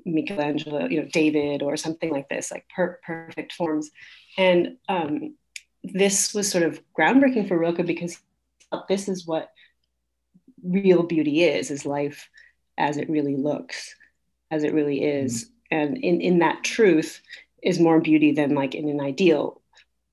Michelangelo, 0.05 0.87
you 0.87 1.03
know, 1.03 1.09
David 1.13 1.63
or 1.63 1.77
something 1.77 2.11
like 2.11 2.29
this, 2.29 2.51
like 2.51 2.67
per- 2.75 3.01
perfect 3.05 3.53
forms. 3.53 3.91
And 4.37 4.77
um, 4.89 5.35
this 5.85 6.35
was 6.35 6.51
sort 6.51 6.65
of 6.65 6.81
groundbreaking 6.99 7.49
for 7.49 7.59
Rilke 7.59 7.87
because 7.87 8.19
this 8.89 9.09
is 9.09 9.27
what 9.27 9.51
real 10.63 11.03
beauty 11.03 11.43
is, 11.43 11.71
is 11.71 11.87
life 11.87 12.29
as 12.77 12.97
it 12.97 13.11
really 13.11 13.37
looks, 13.37 13.95
as 14.51 14.65
it 14.65 14.75
really 14.75 15.03
is. 15.03 15.45
Mm-hmm. 15.45 15.53
And 15.71 15.97
in, 15.99 16.21
in 16.21 16.39
that 16.39 16.65
truth 16.65 17.21
is 17.63 17.81
more 17.81 18.01
beauty 18.01 18.33
than 18.33 18.55
like 18.55 18.75
in 18.75 18.89
an 18.89 19.01
ideal 19.01 19.61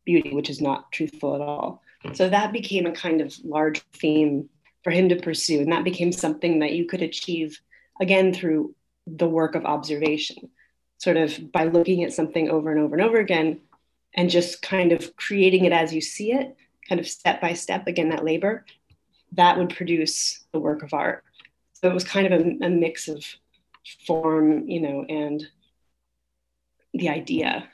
beauty, 0.04 0.34
which 0.34 0.50
is 0.50 0.62
not 0.62 0.92
truthful 0.92 1.36
at 1.36 1.42
all. 1.42 1.82
So 2.14 2.30
that 2.30 2.54
became 2.54 2.86
a 2.86 2.92
kind 2.92 3.22
of 3.22 3.34
large 3.44 3.82
theme 3.94 4.50
for 4.84 4.92
him 4.92 5.10
to 5.10 5.16
pursue. 5.16 5.62
And 5.62 5.72
that 5.72 5.84
became 5.84 6.12
something 6.12 6.60
that 6.60 6.74
you 6.74 6.86
could 6.86 7.02
achieve 7.02 7.60
again 8.00 8.34
through 8.34 8.76
the 9.08 9.28
work 9.28 9.56
of 9.56 9.66
observation, 9.66 10.50
sort 10.98 11.18
of 11.18 11.52
by 11.52 11.66
looking 11.66 12.04
at 12.04 12.14
something 12.14 12.50
over 12.50 12.72
and 12.72 12.80
over 12.80 12.96
and 12.96 13.04
over 13.04 13.20
again 13.20 13.62
and 14.14 14.30
just 14.30 14.62
kind 14.62 14.92
of 14.92 15.16
creating 15.16 15.66
it 15.66 15.74
as 15.74 15.94
you 15.94 16.02
see 16.02 16.32
it, 16.32 16.56
kind 16.88 17.00
of 17.00 17.08
step 17.08 17.42
by 17.42 17.54
step, 17.54 17.88
again, 17.88 18.10
that 18.10 18.24
labor, 18.24 18.66
that 19.34 19.58
would 19.58 19.76
produce 19.76 20.46
the 20.54 20.60
work 20.60 20.84
of 20.84 20.94
art. 20.94 21.24
So 21.74 21.90
it 21.90 21.94
was 21.94 22.06
kind 22.06 22.32
of 22.32 22.40
a, 22.40 22.66
a 22.66 22.70
mix 22.70 23.08
of 23.08 23.24
form, 24.08 24.68
you 24.70 24.80
know, 24.80 25.06
and 25.08 25.46
the 26.94 27.10
idea 27.10 27.68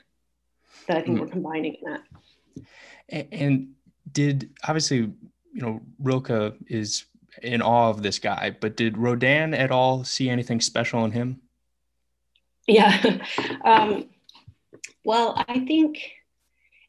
that 0.88 0.96
I 0.96 1.02
think 1.02 1.18
mm. 1.18 1.20
we're 1.20 1.28
combining 1.28 1.74
in 1.74 1.92
that. 1.92 3.26
And 3.30 3.74
did 4.12 4.50
obviously, 4.64 4.98
you 4.98 5.62
know, 5.62 5.80
Rilke 5.98 6.56
is 6.66 7.04
in 7.42 7.62
awe 7.62 7.90
of 7.90 8.02
this 8.02 8.18
guy, 8.18 8.56
but 8.60 8.76
did 8.76 8.98
Rodin 8.98 9.54
at 9.54 9.70
all 9.70 10.04
see 10.04 10.28
anything 10.28 10.60
special 10.60 11.04
in 11.04 11.12
him? 11.12 11.40
Yeah. 12.66 13.18
Um, 13.64 14.08
well, 15.04 15.34
I 15.48 15.60
think 15.60 15.98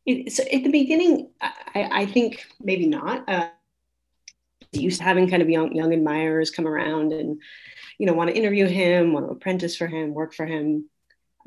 it, 0.06 0.32
so 0.32 0.44
at 0.44 0.64
the 0.64 0.72
beginning, 0.72 1.30
I, 1.42 1.90
I 1.92 2.06
think 2.06 2.46
maybe 2.60 2.88
not. 2.88 3.28
Uh, 3.28 3.50
used 4.72 5.00
to 5.00 5.04
having 5.04 5.30
kind 5.30 5.42
of 5.42 5.50
young 5.50 5.76
young 5.76 5.94
admirers 5.94 6.50
come 6.50 6.68
around 6.68 7.14
and 7.14 7.40
you 8.00 8.06
know 8.06 8.14
want 8.14 8.30
to 8.30 8.36
interview 8.36 8.66
him, 8.66 9.14
want 9.14 9.28
to 9.28 9.32
apprentice 9.32 9.76
for 9.76 9.88
him, 9.88 10.14
work 10.14 10.34
for 10.34 10.46
him, 10.46 10.90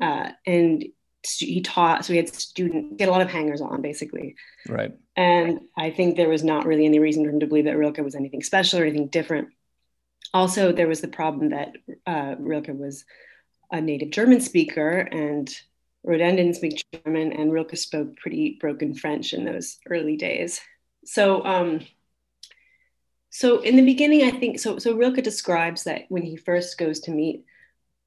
uh, 0.01 0.31
and 0.45 0.85
he 1.37 1.61
taught. 1.61 2.05
So 2.05 2.13
we 2.13 2.17
had 2.17 2.33
students 2.33 2.95
get 2.97 3.09
a 3.09 3.11
lot 3.11 3.21
of 3.21 3.29
hangers 3.29 3.61
on 3.61 3.81
basically. 3.81 4.35
Right. 4.67 4.93
And 5.15 5.61
I 5.77 5.91
think 5.91 6.15
there 6.15 6.29
was 6.29 6.43
not 6.43 6.65
really 6.65 6.85
any 6.85 6.99
reason 6.99 7.23
for 7.23 7.31
him 7.31 7.39
to 7.39 7.47
believe 7.47 7.65
that 7.65 7.77
Rilke 7.77 7.97
was 7.97 8.15
anything 8.15 8.43
special 8.43 8.79
or 8.79 8.83
anything 8.83 9.07
different. 9.07 9.49
Also, 10.33 10.71
there 10.71 10.87
was 10.87 11.01
the 11.01 11.07
problem 11.07 11.49
that 11.49 11.73
uh, 12.05 12.35
Rilke 12.37 12.69
was 12.69 13.05
a 13.71 13.81
native 13.81 14.11
German 14.11 14.41
speaker 14.41 14.99
and 14.99 15.53
Rodin 16.07 16.37
didn't 16.37 16.55
speak 16.55 16.81
German, 16.93 17.33
and 17.33 17.51
Rilke 17.51 17.75
spoke 17.75 18.15
pretty 18.15 18.57
broken 18.61 18.93
French 18.93 19.33
in 19.33 19.43
those 19.43 19.77
early 19.89 20.15
days. 20.15 20.61
So, 21.05 21.43
um, 21.45 21.81
so 23.29 23.59
in 23.59 23.75
the 23.75 23.85
beginning, 23.85 24.23
I 24.23 24.31
think 24.31 24.59
so. 24.59 24.79
So 24.79 24.95
Rilke 24.95 25.21
describes 25.21 25.83
that 25.83 26.03
when 26.07 26.23
he 26.23 26.37
first 26.37 26.77
goes 26.77 27.01
to 27.01 27.11
meet 27.11 27.43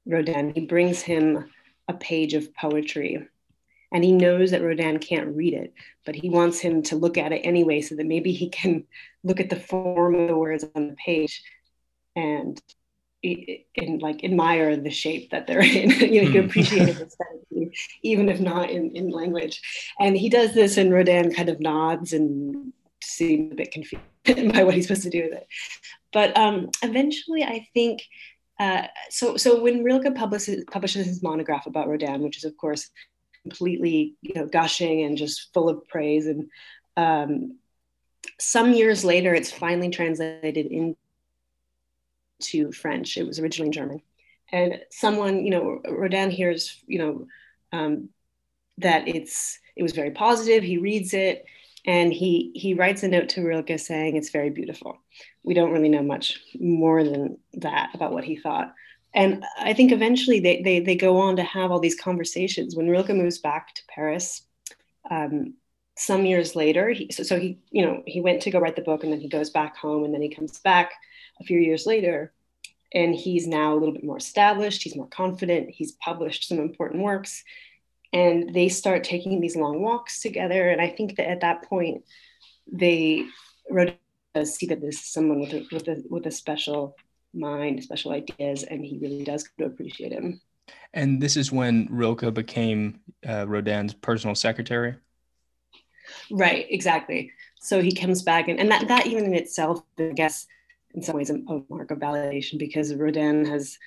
Rodin, 0.07 0.51
he 0.53 0.65
brings 0.65 1.01
him 1.01 1.51
a 1.91 1.97
page 1.97 2.33
of 2.33 2.53
poetry, 2.55 3.27
and 3.91 4.03
he 4.03 4.11
knows 4.11 4.51
that 4.51 4.61
Rodin 4.61 4.99
can't 4.99 5.35
read 5.35 5.53
it, 5.53 5.73
but 6.05 6.15
he 6.15 6.29
wants 6.29 6.59
him 6.59 6.81
to 6.83 6.95
look 6.95 7.17
at 7.17 7.33
it 7.33 7.39
anyway, 7.39 7.81
so 7.81 7.95
that 7.95 8.05
maybe 8.05 8.31
he 8.31 8.49
can 8.49 8.85
look 9.23 9.39
at 9.39 9.49
the 9.49 9.59
form 9.59 10.15
of 10.15 10.27
the 10.27 10.37
words 10.37 10.65
on 10.75 10.87
the 10.87 10.95
page 10.95 11.43
and 12.15 12.61
and 13.23 14.01
like 14.01 14.23
admire 14.23 14.75
the 14.75 14.89
shape 14.89 15.29
that 15.29 15.45
they're 15.45 15.61
in. 15.61 15.89
you 16.13 16.23
know, 16.23 16.29
you 16.29 16.41
hmm. 16.41 16.49
appreciate 16.49 16.89
it 16.89 17.01
aesthetically, 17.01 17.71
even 18.01 18.29
if 18.29 18.39
not 18.39 18.69
in, 18.69 18.95
in 18.95 19.09
language. 19.09 19.61
And 19.99 20.17
he 20.17 20.29
does 20.29 20.53
this, 20.53 20.77
and 20.77 20.91
Rodin 20.93 21.33
kind 21.33 21.49
of 21.49 21.59
nods 21.59 22.13
and 22.13 22.73
seems 23.03 23.51
a 23.51 23.55
bit 23.55 23.71
confused 23.71 24.03
by 24.25 24.63
what 24.63 24.73
he's 24.73 24.87
supposed 24.87 25.03
to 25.03 25.09
do 25.09 25.23
with 25.23 25.33
it. 25.33 25.47
But 26.11 26.35
um, 26.37 26.69
eventually, 26.81 27.43
I 27.43 27.67
think. 27.73 28.03
Uh, 28.61 28.85
so, 29.09 29.37
so 29.37 29.59
when 29.59 29.83
Rilke 29.83 30.13
publishes, 30.13 30.63
publishes 30.71 31.07
his 31.07 31.23
monograph 31.23 31.65
about 31.65 31.87
Rodin, 31.87 32.21
which 32.21 32.37
is 32.37 32.43
of 32.43 32.55
course 32.57 32.91
completely, 33.41 34.13
you 34.21 34.35
know, 34.35 34.45
gushing 34.45 35.01
and 35.01 35.17
just 35.17 35.51
full 35.51 35.67
of 35.67 35.87
praise, 35.87 36.27
and 36.27 36.47
um, 36.95 37.57
some 38.39 38.73
years 38.73 39.03
later, 39.03 39.33
it's 39.33 39.51
finally 39.51 39.89
translated 39.89 40.67
into 40.67 42.71
French. 42.71 43.17
It 43.17 43.25
was 43.25 43.39
originally 43.39 43.69
in 43.69 43.73
German. 43.73 44.01
And 44.51 44.81
someone, 44.91 45.43
you 45.43 45.51
know, 45.51 45.81
Rodin 45.89 46.29
hears, 46.29 46.83
you 46.85 46.99
know, 46.99 47.27
um, 47.71 48.09
that 48.77 49.07
it's 49.07 49.57
it 49.75 49.81
was 49.81 49.93
very 49.93 50.11
positive. 50.11 50.63
He 50.63 50.77
reads 50.77 51.13
it 51.13 51.45
and 51.85 52.13
he 52.13 52.51
he 52.55 52.73
writes 52.73 53.03
a 53.03 53.07
note 53.07 53.29
to 53.29 53.43
Rilke 53.43 53.79
saying 53.79 54.15
it's 54.15 54.29
very 54.29 54.49
beautiful. 54.49 54.97
We 55.43 55.53
don't 55.53 55.71
really 55.71 55.89
know 55.89 56.03
much 56.03 56.39
more 56.59 57.03
than 57.03 57.37
that 57.53 57.89
about 57.93 58.13
what 58.13 58.23
he 58.23 58.35
thought. 58.35 58.73
And 59.13 59.43
I 59.59 59.73
think 59.73 59.91
eventually 59.91 60.39
they 60.39 60.61
they, 60.61 60.79
they 60.79 60.95
go 60.95 61.17
on 61.17 61.35
to 61.37 61.43
have 61.43 61.71
all 61.71 61.79
these 61.79 61.99
conversations. 61.99 62.75
When 62.75 62.89
Rilke 62.89 63.09
moves 63.09 63.39
back 63.39 63.73
to 63.75 63.81
Paris, 63.93 64.43
um, 65.09 65.55
some 65.97 66.25
years 66.25 66.55
later, 66.55 66.89
he, 66.89 67.11
so, 67.11 67.23
so 67.23 67.39
he 67.39 67.59
you 67.71 67.85
know 67.85 68.03
he 68.05 68.21
went 68.21 68.41
to 68.43 68.51
go 68.51 68.59
write 68.59 68.75
the 68.75 68.81
book 68.81 69.03
and 69.03 69.11
then 69.11 69.19
he 69.19 69.27
goes 69.27 69.49
back 69.49 69.75
home 69.75 70.03
and 70.03 70.13
then 70.13 70.21
he 70.21 70.29
comes 70.29 70.59
back 70.59 70.91
a 71.39 71.43
few 71.43 71.59
years 71.59 71.85
later 71.85 72.31
and 72.93 73.15
he's 73.15 73.47
now 73.47 73.73
a 73.73 73.77
little 73.77 73.93
bit 73.93 74.03
more 74.03 74.17
established 74.17 74.83
he's 74.83 74.95
more 74.95 75.07
confident 75.07 75.69
he's 75.69 75.93
published 75.93 76.47
some 76.47 76.59
important 76.59 77.01
works 77.01 77.43
and 78.13 78.53
they 78.53 78.69
start 78.69 79.03
taking 79.03 79.39
these 79.39 79.55
long 79.55 79.81
walks 79.81 80.21
together. 80.21 80.69
And 80.69 80.81
i 80.81 80.89
think 80.89 81.15
that 81.17 81.29
at 81.29 81.41
that 81.41 81.63
point 81.63 82.03
they 82.71 83.25
does 84.33 84.55
see 84.55 84.65
that 84.67 84.81
this 84.81 84.95
is 84.95 85.05
someone 85.05 85.41
with 85.41 85.53
a, 85.53 85.65
with 85.71 85.87
a 85.87 86.03
with 86.09 86.25
a 86.25 86.31
special 86.31 86.95
mind 87.33 87.83
special 87.83 88.11
ideas 88.11 88.63
and 88.63 88.83
he 88.83 88.97
really 88.99 89.23
does 89.23 89.43
come 89.43 89.67
to 89.67 89.73
appreciate 89.73 90.11
him. 90.11 90.41
And 90.93 91.21
this 91.21 91.35
is 91.37 91.51
when 91.51 91.87
rilke 91.89 92.33
became 92.33 92.99
uh, 93.27 93.45
rodin's 93.47 93.93
personal 93.93 94.35
secretary? 94.35 94.95
Right 96.29 96.65
exactly. 96.69 97.31
So 97.61 97.81
he 97.81 97.93
comes 97.93 98.23
back 98.23 98.47
and, 98.47 98.59
and 98.59 98.71
that, 98.71 98.87
that 98.87 99.07
even 99.07 99.25
in 99.25 99.33
itself 99.33 99.83
i 99.99 100.11
guess 100.13 100.47
in 100.93 101.01
some 101.01 101.15
ways 101.15 101.29
a 101.29 101.37
mark 101.69 101.91
of 101.91 101.99
validation 101.99 102.57
because 102.57 102.93
Rodin 102.93 103.45
has 103.45 103.77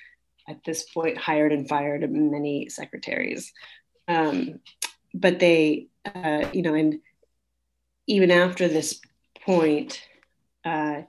at 0.47 0.63
this 0.63 0.83
point 0.83 1.17
hired 1.17 1.51
and 1.51 1.67
fired 1.67 2.09
many 2.11 2.69
secretaries. 2.69 3.51
Um, 4.07 4.59
but 5.13 5.39
they, 5.39 5.87
uh, 6.05 6.45
you 6.53 6.61
know, 6.61 6.73
and 6.73 6.99
even 8.07 8.31
after 8.31 8.67
this 8.67 8.99
point, 9.43 10.01
uh, 10.63 11.01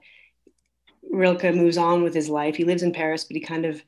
Rilke 1.09 1.53
moves 1.53 1.77
on 1.77 2.03
with 2.03 2.13
his 2.13 2.29
life. 2.29 2.55
He 2.55 2.63
lives 2.63 2.83
in 2.83 2.93
Paris, 2.93 3.23
but 3.23 3.35
he 3.35 3.41
kind 3.41 3.65
of, 3.65 3.81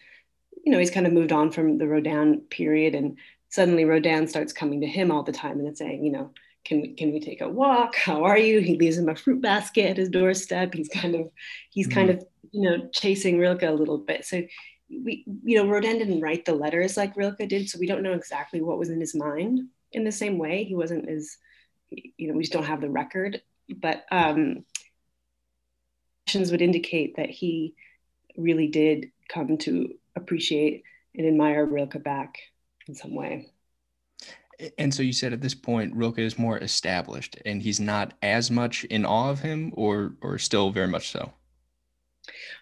you 0.64 0.72
know, 0.72 0.80
he's 0.80 0.92
kind 0.92 1.08
of 1.08 1.14
moved 1.14 1.32
on 1.32 1.52
from 1.52 1.78
the 1.78 1.88
Rodin 1.88 2.42
period. 2.50 2.96
And 2.96 3.18
suddenly 3.50 3.86
Rodin 3.86 4.28
starts 4.28 4.54
coming 4.54 4.82
to 4.82 4.88
him 4.88 5.12
all 5.12 5.24
the 5.24 5.32
time 5.32 5.60
and 5.60 5.78
saying, 5.78 6.04
you 6.04 6.12
know, 6.12 6.32
can 6.66 6.82
we 6.82 6.94
can 6.94 7.12
we 7.12 7.20
take 7.20 7.42
a 7.42 7.50
walk 7.50 7.96
how 7.96 8.24
are 8.24 8.38
you 8.38 8.60
he 8.60 8.78
leaves 8.78 8.98
him 8.98 9.10
a 9.10 9.16
fruit 9.16 9.42
basket 9.42 9.92
at 9.92 9.98
his 9.98 10.10
doorstep 10.10 10.74
he's 10.74 10.90
kind 10.90 11.16
of 11.16 11.30
he's 11.70 11.88
mm-hmm. 11.88 11.96
kind 11.96 12.10
of 12.10 12.24
you 12.52 12.70
know 12.70 12.90
chasing 12.94 13.40
rilke 13.40 13.64
a 13.64 13.72
little 13.72 13.98
bit 13.98 14.26
so 14.26 14.42
we, 14.90 15.26
you 15.44 15.58
know, 15.58 15.70
Rodin 15.70 15.98
didn't 15.98 16.22
write 16.22 16.46
the 16.46 16.54
letters 16.54 16.98
like 16.98 17.16
Rilke 17.16 17.48
did, 17.48 17.70
so 17.70 17.80
we 17.80 17.88
don't 17.88 18.04
know 18.04 18.14
exactly 18.14 18.62
what 18.62 18.80
was 18.80 18.90
in 18.90 19.00
his 19.00 19.16
mind. 19.16 19.62
In 19.92 20.04
the 20.04 20.12
same 20.12 20.38
way, 20.38 20.64
he 20.64 20.76
wasn't 20.76 21.10
as, 21.10 21.38
you 21.90 22.28
know, 22.28 22.34
we 22.34 22.44
just 22.44 22.54
don't 22.54 22.66
have 22.66 22.82
the 22.82 22.90
record. 22.90 23.42
But 23.70 24.06
um, 24.12 24.66
would 26.36 26.62
indicate 26.62 27.16
that 27.18 27.30
he 27.30 27.76
really 28.38 28.68
did 28.68 29.12
come 29.30 29.58
to 29.58 29.94
appreciate 30.16 30.84
and 31.16 31.28
admire 31.28 31.66
Rilke 31.66 32.04
back 32.04 32.38
in 32.88 32.96
some 32.96 33.16
way. 33.16 33.52
And 34.78 34.94
so 34.94 35.02
you 35.02 35.14
said 35.14 35.34
at 35.34 35.42
this 35.42 35.56
point 35.56 35.96
Rilke 35.96 36.20
is 36.20 36.38
more 36.38 36.58
established 36.58 37.38
and 37.46 37.62
he's 37.62 37.80
not 37.80 38.14
as 38.22 38.52
much 38.52 38.84
in 38.86 39.06
awe 39.06 39.30
of 39.30 39.40
him 39.40 39.72
or 39.76 40.14
or 40.22 40.38
still 40.38 40.70
very 40.70 40.88
much 40.88 41.10
so. 41.10 41.32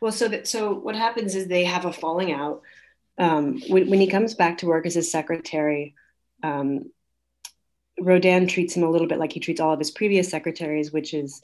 Well, 0.02 0.12
so 0.12 0.28
that 0.28 0.48
so 0.48 0.74
what 0.74 0.96
happens 0.96 1.36
is 1.36 1.48
they 1.48 1.64
have 1.64 1.86
a 1.86 1.94
falling 1.94 2.32
out. 2.32 2.62
Um, 3.20 3.62
when, 3.68 3.90
when 3.90 4.00
he 4.00 4.08
comes 4.08 4.36
back 4.36 4.60
to 4.60 4.68
work 4.68 4.86
as 4.86 4.94
his 4.94 5.12
secretary, 5.12 5.96
um, 6.44 6.92
Rodin 8.00 8.48
treats 8.48 8.76
him 8.76 8.84
a 8.84 8.90
little 8.90 9.08
bit 9.08 9.18
like 9.18 9.34
he 9.34 9.40
treats 9.40 9.60
all 9.60 9.74
of 9.74 9.80
his 9.80 9.92
previous 9.92 10.30
secretaries, 10.30 10.92
which 10.92 11.14
is 11.14 11.42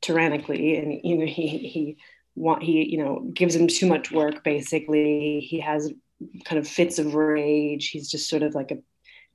tyrannically, 0.00 0.76
and 0.76 1.00
you 1.04 1.18
know 1.18 1.26
he 1.26 1.58
he 1.58 1.96
want 2.34 2.62
he 2.62 2.84
you 2.84 2.98
know 2.98 3.20
gives 3.32 3.54
him 3.54 3.68
too 3.68 3.86
much 3.86 4.10
work. 4.10 4.42
Basically, 4.42 5.40
he 5.40 5.60
has 5.60 5.92
kind 6.44 6.58
of 6.58 6.66
fits 6.66 6.98
of 6.98 7.14
rage. 7.14 7.88
He's 7.90 8.10
just 8.10 8.28
sort 8.28 8.42
of 8.42 8.54
like 8.54 8.70
a 8.70 8.78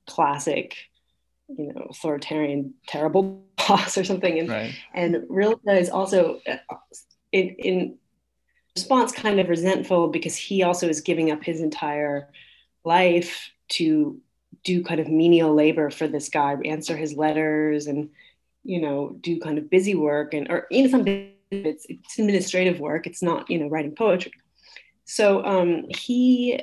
classic, 0.06 0.76
you 1.48 1.72
know, 1.72 1.88
authoritarian, 1.90 2.74
terrible 2.86 3.44
boss 3.68 3.96
or 3.96 4.04
something. 4.04 4.38
And 4.38 4.48
right. 4.48 4.74
and 4.94 5.24
Rilke 5.28 5.62
is 5.66 5.90
also 5.90 6.40
uh, 6.46 6.76
in 7.32 7.48
in 7.58 7.98
response 8.80 9.12
kind 9.12 9.38
of 9.38 9.48
resentful 9.48 10.08
because 10.08 10.36
he 10.36 10.62
also 10.62 10.88
is 10.88 11.00
giving 11.00 11.30
up 11.30 11.44
his 11.44 11.60
entire 11.60 12.28
life 12.84 13.50
to 13.68 14.20
do 14.64 14.82
kind 14.82 15.00
of 15.00 15.08
menial 15.08 15.54
labor 15.54 15.90
for 15.90 16.08
this 16.08 16.28
guy, 16.28 16.56
answer 16.64 16.96
his 16.96 17.14
letters 17.14 17.86
and 17.86 18.10
you 18.62 18.80
know 18.80 19.16
do 19.20 19.40
kind 19.40 19.58
of 19.58 19.70
busy 19.70 19.94
work 19.94 20.34
and 20.34 20.50
or 20.50 20.66
you 20.70 20.82
know 20.82 20.90
some 20.90 21.04
it's, 21.50 21.86
it's 21.88 22.18
administrative 22.18 22.80
work. 22.80 23.06
It's 23.06 23.22
not 23.22 23.50
you 23.50 23.58
know 23.58 23.68
writing 23.68 23.94
poetry. 23.94 24.32
So 25.04 25.44
um, 25.44 25.86
he 25.88 26.60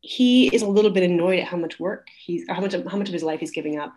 he 0.00 0.54
is 0.54 0.62
a 0.62 0.68
little 0.68 0.90
bit 0.90 1.02
annoyed 1.02 1.40
at 1.40 1.48
how 1.48 1.56
much 1.56 1.80
work 1.80 2.08
he's 2.14 2.44
how 2.48 2.60
much 2.60 2.74
of, 2.74 2.86
how 2.86 2.98
much 2.98 3.08
of 3.08 3.14
his 3.14 3.22
life 3.22 3.40
he's 3.40 3.52
giving 3.52 3.78
up 3.78 3.94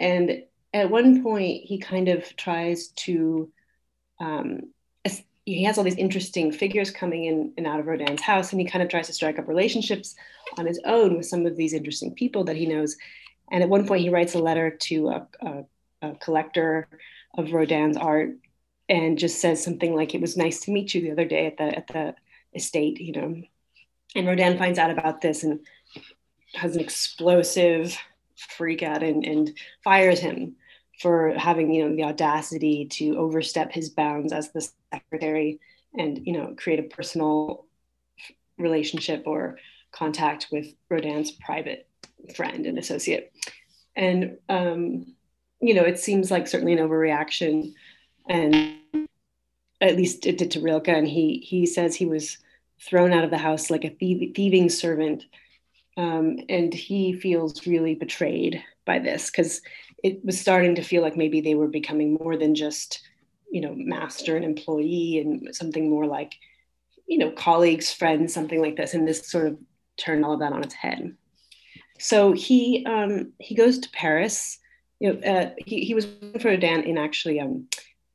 and 0.00 0.42
at 0.74 0.90
one 0.90 1.22
point 1.22 1.62
he 1.62 1.78
kind 1.78 2.08
of 2.08 2.34
tries 2.36 2.88
to 2.88 3.48
um, 4.20 4.62
he 5.46 5.62
has 5.62 5.78
all 5.78 5.84
these 5.84 5.94
interesting 5.94 6.50
figures 6.50 6.90
coming 6.90 7.24
in 7.24 7.52
and 7.56 7.66
out 7.66 7.78
of 7.78 7.86
Rodin's 7.86 8.20
house, 8.20 8.50
and 8.50 8.60
he 8.60 8.66
kind 8.66 8.82
of 8.82 8.90
tries 8.90 9.06
to 9.06 9.12
strike 9.12 9.38
up 9.38 9.46
relationships 9.46 10.16
on 10.58 10.66
his 10.66 10.80
own 10.84 11.16
with 11.16 11.26
some 11.26 11.46
of 11.46 11.56
these 11.56 11.72
interesting 11.72 12.12
people 12.12 12.44
that 12.44 12.56
he 12.56 12.66
knows. 12.66 12.96
And 13.52 13.62
at 13.62 13.68
one 13.68 13.86
point, 13.86 14.02
he 14.02 14.10
writes 14.10 14.34
a 14.34 14.40
letter 14.40 14.70
to 14.70 15.08
a, 15.08 15.28
a, 15.40 15.64
a 16.02 16.14
collector 16.16 16.88
of 17.38 17.52
Rodin's 17.52 17.96
art 17.96 18.30
and 18.88 19.16
just 19.16 19.40
says 19.40 19.62
something 19.62 19.94
like, 19.94 20.14
"It 20.14 20.20
was 20.20 20.36
nice 20.36 20.60
to 20.62 20.72
meet 20.72 20.94
you 20.94 21.00
the 21.00 21.12
other 21.12 21.24
day 21.24 21.46
at 21.46 21.56
the 21.56 21.76
at 21.78 21.86
the 21.86 22.14
estate," 22.52 23.00
you 23.00 23.12
know, 23.12 23.42
and 24.16 24.26
Rodin 24.26 24.58
finds 24.58 24.80
out 24.80 24.90
about 24.90 25.20
this 25.20 25.44
and 25.44 25.60
has 26.54 26.74
an 26.74 26.82
explosive 26.82 27.96
freak 28.34 28.82
out 28.82 29.02
and, 29.02 29.24
and 29.24 29.56
fires 29.84 30.18
him 30.18 30.56
for 31.00 31.34
having 31.36 31.72
you 31.72 31.88
know 31.88 31.94
the 31.94 32.04
audacity 32.04 32.86
to 32.86 33.16
overstep 33.18 33.72
his 33.72 33.90
bounds 33.90 34.32
as 34.32 34.50
the 34.52 34.66
secretary 34.92 35.60
and 35.94 36.26
you 36.26 36.32
know 36.32 36.54
create 36.56 36.80
a 36.80 36.94
personal 36.94 37.66
relationship 38.58 39.24
or 39.26 39.58
contact 39.92 40.48
with 40.50 40.66
Rodin's 40.90 41.30
private 41.30 41.88
friend 42.34 42.66
and 42.66 42.78
associate. 42.78 43.32
And 43.94 44.38
um, 44.48 45.14
you 45.60 45.74
know, 45.74 45.82
it 45.82 45.98
seems 45.98 46.30
like 46.30 46.46
certainly 46.46 46.74
an 46.74 46.86
overreaction, 46.86 47.72
and 48.28 48.76
at 49.80 49.96
least 49.96 50.26
it 50.26 50.38
did 50.38 50.50
to 50.52 50.60
Rilke. 50.60 50.88
And 50.88 51.08
he 51.08 51.38
he 51.38 51.66
says 51.66 51.94
he 51.94 52.06
was 52.06 52.38
thrown 52.80 53.12
out 53.12 53.24
of 53.24 53.30
the 53.30 53.38
house 53.38 53.70
like 53.70 53.84
a 53.84 53.90
thieving 53.90 54.68
servant. 54.68 55.24
Um, 55.96 56.40
and 56.50 56.74
he 56.74 57.14
feels 57.14 57.66
really 57.66 57.94
betrayed 57.94 58.62
by 58.84 58.98
this 58.98 59.30
because 59.30 59.62
it 60.02 60.24
was 60.24 60.40
starting 60.40 60.74
to 60.76 60.82
feel 60.82 61.02
like 61.02 61.16
maybe 61.16 61.40
they 61.40 61.54
were 61.54 61.68
becoming 61.68 62.14
more 62.14 62.36
than 62.36 62.54
just, 62.54 63.00
you 63.50 63.60
know, 63.60 63.74
master 63.74 64.36
and 64.36 64.44
employee 64.44 65.18
and 65.18 65.54
something 65.54 65.88
more 65.88 66.06
like, 66.06 66.34
you 67.06 67.18
know, 67.18 67.30
colleagues, 67.30 67.92
friends, 67.92 68.34
something 68.34 68.60
like 68.60 68.76
this. 68.76 68.94
And 68.94 69.06
this 69.06 69.28
sort 69.28 69.46
of 69.46 69.58
turned 69.96 70.24
all 70.24 70.34
of 70.34 70.40
that 70.40 70.52
on 70.52 70.62
its 70.62 70.74
head. 70.74 71.14
So 71.98 72.32
he 72.32 72.84
um, 72.86 73.32
he 73.38 73.54
goes 73.54 73.78
to 73.78 73.90
Paris. 73.90 74.58
You 75.00 75.12
know, 75.12 75.20
uh, 75.20 75.50
he, 75.58 75.84
he 75.84 75.94
was 75.94 76.06
for 76.40 76.50
Rodin 76.50 76.82
in 76.82 76.98
actually 76.98 77.40
um, 77.40 77.68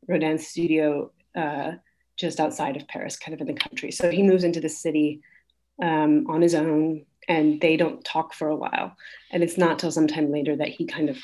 Rodin's 0.08 0.48
studio 0.48 1.12
uh, 1.36 1.74
just 2.18 2.40
outside 2.40 2.76
of 2.76 2.88
Paris, 2.88 3.18
kind 3.18 3.34
of 3.34 3.42
in 3.42 3.48
the 3.48 3.60
country. 3.60 3.92
So 3.92 4.12
he 4.12 4.24
moves 4.24 4.44
into 4.44 4.60
the 4.60 4.70
city 4.70 5.22
um, 5.82 6.28
on 6.28 6.42
his 6.42 6.54
own, 6.54 7.06
and 7.28 7.60
they 7.60 7.78
don't 7.78 8.04
talk 8.04 8.34
for 8.34 8.50
a 8.50 8.56
while. 8.56 8.96
And 9.32 9.42
it's 9.44 9.58
not 9.58 9.80
till 9.80 9.92
sometime 9.92 10.32
later 10.32 10.56
that 10.56 10.70
he 10.70 10.86
kind 10.86 11.10
of 11.10 11.18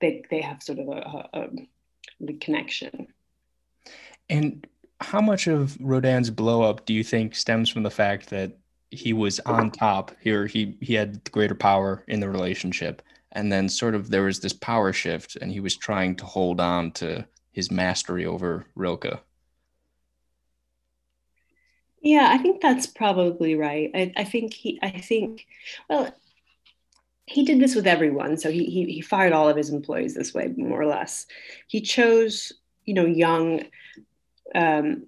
they 0.00 0.22
they 0.30 0.40
have 0.40 0.62
sort 0.62 0.78
of 0.78 0.88
a, 0.88 1.28
a, 1.32 1.48
a 2.28 2.32
connection. 2.34 3.08
And 4.28 4.66
how 5.00 5.20
much 5.20 5.46
of 5.46 5.76
Rodin's 5.80 6.30
blow 6.30 6.62
up 6.62 6.86
do 6.86 6.92
you 6.94 7.02
think 7.02 7.34
stems 7.34 7.68
from 7.68 7.82
the 7.82 7.90
fact 7.90 8.30
that 8.30 8.58
he 8.90 9.12
was 9.12 9.40
on 9.40 9.70
top 9.70 10.12
here? 10.20 10.46
He 10.46 10.76
he 10.80 10.94
had 10.94 11.30
greater 11.32 11.54
power 11.54 12.04
in 12.08 12.20
the 12.20 12.28
relationship, 12.28 13.02
and 13.32 13.50
then 13.50 13.68
sort 13.68 13.94
of 13.94 14.10
there 14.10 14.24
was 14.24 14.40
this 14.40 14.52
power 14.52 14.92
shift, 14.92 15.36
and 15.36 15.50
he 15.50 15.60
was 15.60 15.76
trying 15.76 16.16
to 16.16 16.26
hold 16.26 16.60
on 16.60 16.92
to 16.92 17.26
his 17.52 17.70
mastery 17.70 18.26
over 18.26 18.66
Rilke. 18.74 19.20
Yeah, 22.02 22.28
I 22.30 22.38
think 22.38 22.62
that's 22.62 22.86
probably 22.86 23.54
right. 23.54 23.90
I, 23.94 24.12
I 24.16 24.24
think 24.24 24.54
he, 24.54 24.78
I 24.82 24.90
think, 24.90 25.46
well, 25.88 26.14
he 27.30 27.44
did 27.44 27.60
this 27.60 27.76
with 27.76 27.86
everyone. 27.86 28.36
So 28.36 28.50
he, 28.50 28.64
he, 28.64 28.84
he 28.92 29.00
fired 29.00 29.32
all 29.32 29.48
of 29.48 29.56
his 29.56 29.70
employees 29.70 30.14
this 30.14 30.34
way, 30.34 30.52
more 30.56 30.80
or 30.80 30.86
less. 30.86 31.26
He 31.68 31.80
chose, 31.80 32.52
you 32.84 32.92
know, 32.92 33.06
young, 33.06 33.66
um, 34.52 35.06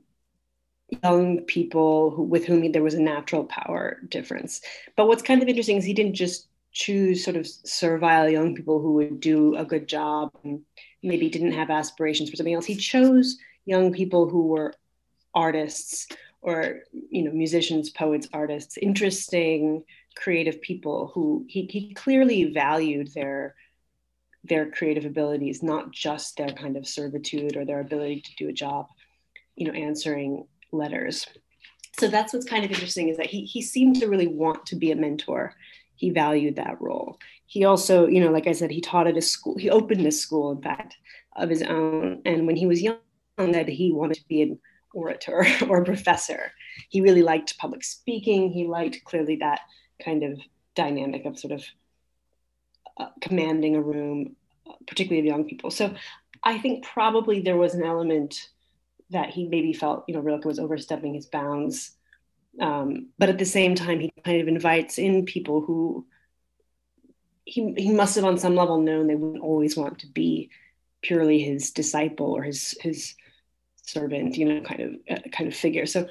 young 1.03 1.41
people 1.41 2.11
who, 2.11 2.23
with 2.23 2.45
whom 2.45 2.71
there 2.71 2.83
was 2.83 2.95
a 2.95 3.03
natural 3.03 3.45
power 3.45 3.99
difference. 4.09 4.61
But 4.97 5.09
what's 5.09 5.23
kind 5.23 5.43
of 5.43 5.49
interesting 5.49 5.79
is 5.79 5.85
he 5.85 5.95
didn't 5.95 6.15
just 6.15 6.47
choose 6.71 7.25
sort 7.25 7.37
of 7.37 7.45
servile 7.47 8.29
young 8.29 8.55
people 8.55 8.81
who 8.81 8.93
would 8.95 9.19
do 9.19 9.57
a 9.57 9.65
good 9.65 9.89
job 9.89 10.31
and 10.45 10.61
maybe 11.03 11.29
didn't 11.29 11.53
have 11.53 11.71
aspirations 11.71 12.31
for 12.31 12.37
something 12.37 12.55
else. 12.55 12.67
He 12.67 12.77
chose 12.77 13.37
young 13.65 13.93
people 13.93 14.29
who 14.29 14.47
were 14.47 14.75
artists 15.35 16.07
or 16.41 16.81
you 17.11 17.23
know 17.23 17.33
musicians 17.33 17.89
poets 17.89 18.29
artists 18.33 18.77
interesting 18.77 19.83
creative 20.17 20.61
people 20.63 21.11
who 21.15 21.45
he, 21.49 21.67
he 21.71 21.95
clearly 21.95 22.45
valued 22.45 23.13
their 23.15 23.55
their 24.45 24.71
creative 24.71 25.05
abilities 25.05 25.63
not 25.63 25.91
just 25.93 26.37
their 26.37 26.49
kind 26.49 26.77
of 26.77 26.87
servitude 26.87 27.57
or 27.57 27.65
their 27.65 27.81
ability 27.81 28.21
to 28.21 28.35
do 28.37 28.49
a 28.49 28.53
job 28.53 28.87
you 29.57 29.67
know 29.67 29.73
answering 29.73 30.47
letters 30.73 31.27
so 31.99 32.09
that's 32.09 32.33
what's 32.33 32.49
kind 32.49 32.65
of 32.65 32.71
interesting 32.71 33.09
is 33.09 33.17
that 33.19 33.27
he, 33.27 33.45
he 33.45 33.61
seemed 33.61 33.97
to 33.97 34.09
really 34.09 34.27
want 34.27 34.65
to 34.67 34.77
be 34.77 34.91
a 34.91 34.97
mentor 34.97 35.55
he 35.95 36.11
valued 36.11 36.57
that 36.57 36.81
role 36.81 37.19
he 37.47 37.65
also 37.65 38.07
you 38.07 38.21
know 38.21 38.31
like 38.31 38.47
i 38.47 38.53
said 38.53 38.71
he 38.71 38.81
taught 38.81 39.07
at 39.07 39.17
a 39.17 39.23
school 39.23 39.57
he 39.57 39.71
opened 39.71 40.05
a 40.07 40.13
school 40.13 40.51
in 40.51 40.61
fact 40.61 40.97
of 41.37 41.49
his 41.49 41.63
own 41.63 42.21
and 42.25 42.47
when 42.47 42.57
he 42.57 42.67
was 42.67 42.83
young 42.83 42.97
that 43.39 43.69
he 43.69 43.93
wanted 43.93 44.15
to 44.15 44.29
be 44.29 44.43
an 44.43 44.59
orator 44.95 45.47
or 45.69 45.79
a 45.79 45.85
professor. 45.85 46.53
He 46.89 47.01
really 47.01 47.23
liked 47.23 47.59
public 47.59 47.85
speaking. 47.85 48.51
He 48.51 48.67
liked 48.67 49.05
clearly 49.05 49.37
that 49.37 49.61
kind 50.05 50.23
of 50.23 50.39
dynamic 50.75 51.25
of 51.25 51.39
sort 51.39 51.53
of 51.53 51.65
uh, 52.99 53.09
commanding 53.21 53.77
a 53.77 53.81
room, 53.81 54.37
particularly 54.87 55.21
of 55.21 55.33
young 55.33 55.45
people. 55.45 55.71
So 55.71 55.95
I 56.43 56.59
think 56.59 56.85
probably 56.85 57.41
there 57.41 57.57
was 57.57 57.75
an 57.75 57.85
element 57.85 58.49
that 59.11 59.31
he 59.31 59.47
maybe 59.47 59.73
felt, 59.73 60.05
you 60.09 60.15
know, 60.15 60.21
Rilke 60.21 60.45
was 60.45 60.59
overstepping 60.59 61.15
his 61.15 61.27
bounds. 61.27 61.93
Um, 62.61 63.09
but 63.19 63.29
at 63.29 63.39
the 63.39 63.45
same 63.45 63.75
time, 63.75 64.01
he 64.01 64.13
kind 64.25 64.41
of 64.41 64.49
invites 64.49 64.99
in 64.99 65.25
people 65.25 65.61
who 65.61 66.07
he, 67.45 67.75
he 67.77 67.93
must 67.93 68.15
have 68.17 68.25
on 68.25 68.39
some 68.39 68.55
level 68.55 68.81
known 68.81 69.07
they 69.07 69.15
wouldn't 69.15 69.43
always 69.43 69.77
want 69.77 69.99
to 70.01 70.07
be 70.07 70.51
purely 71.03 71.41
his 71.41 71.71
disciple 71.73 72.33
or 72.33 72.43
his 72.43 72.77
his 72.81 73.15
servant, 73.83 74.37
you 74.37 74.47
know, 74.47 74.61
kind 74.61 74.81
of 74.81 74.93
uh, 75.11 75.29
kind 75.31 75.49
of 75.49 75.55
figure. 75.55 75.87
So 75.87 76.09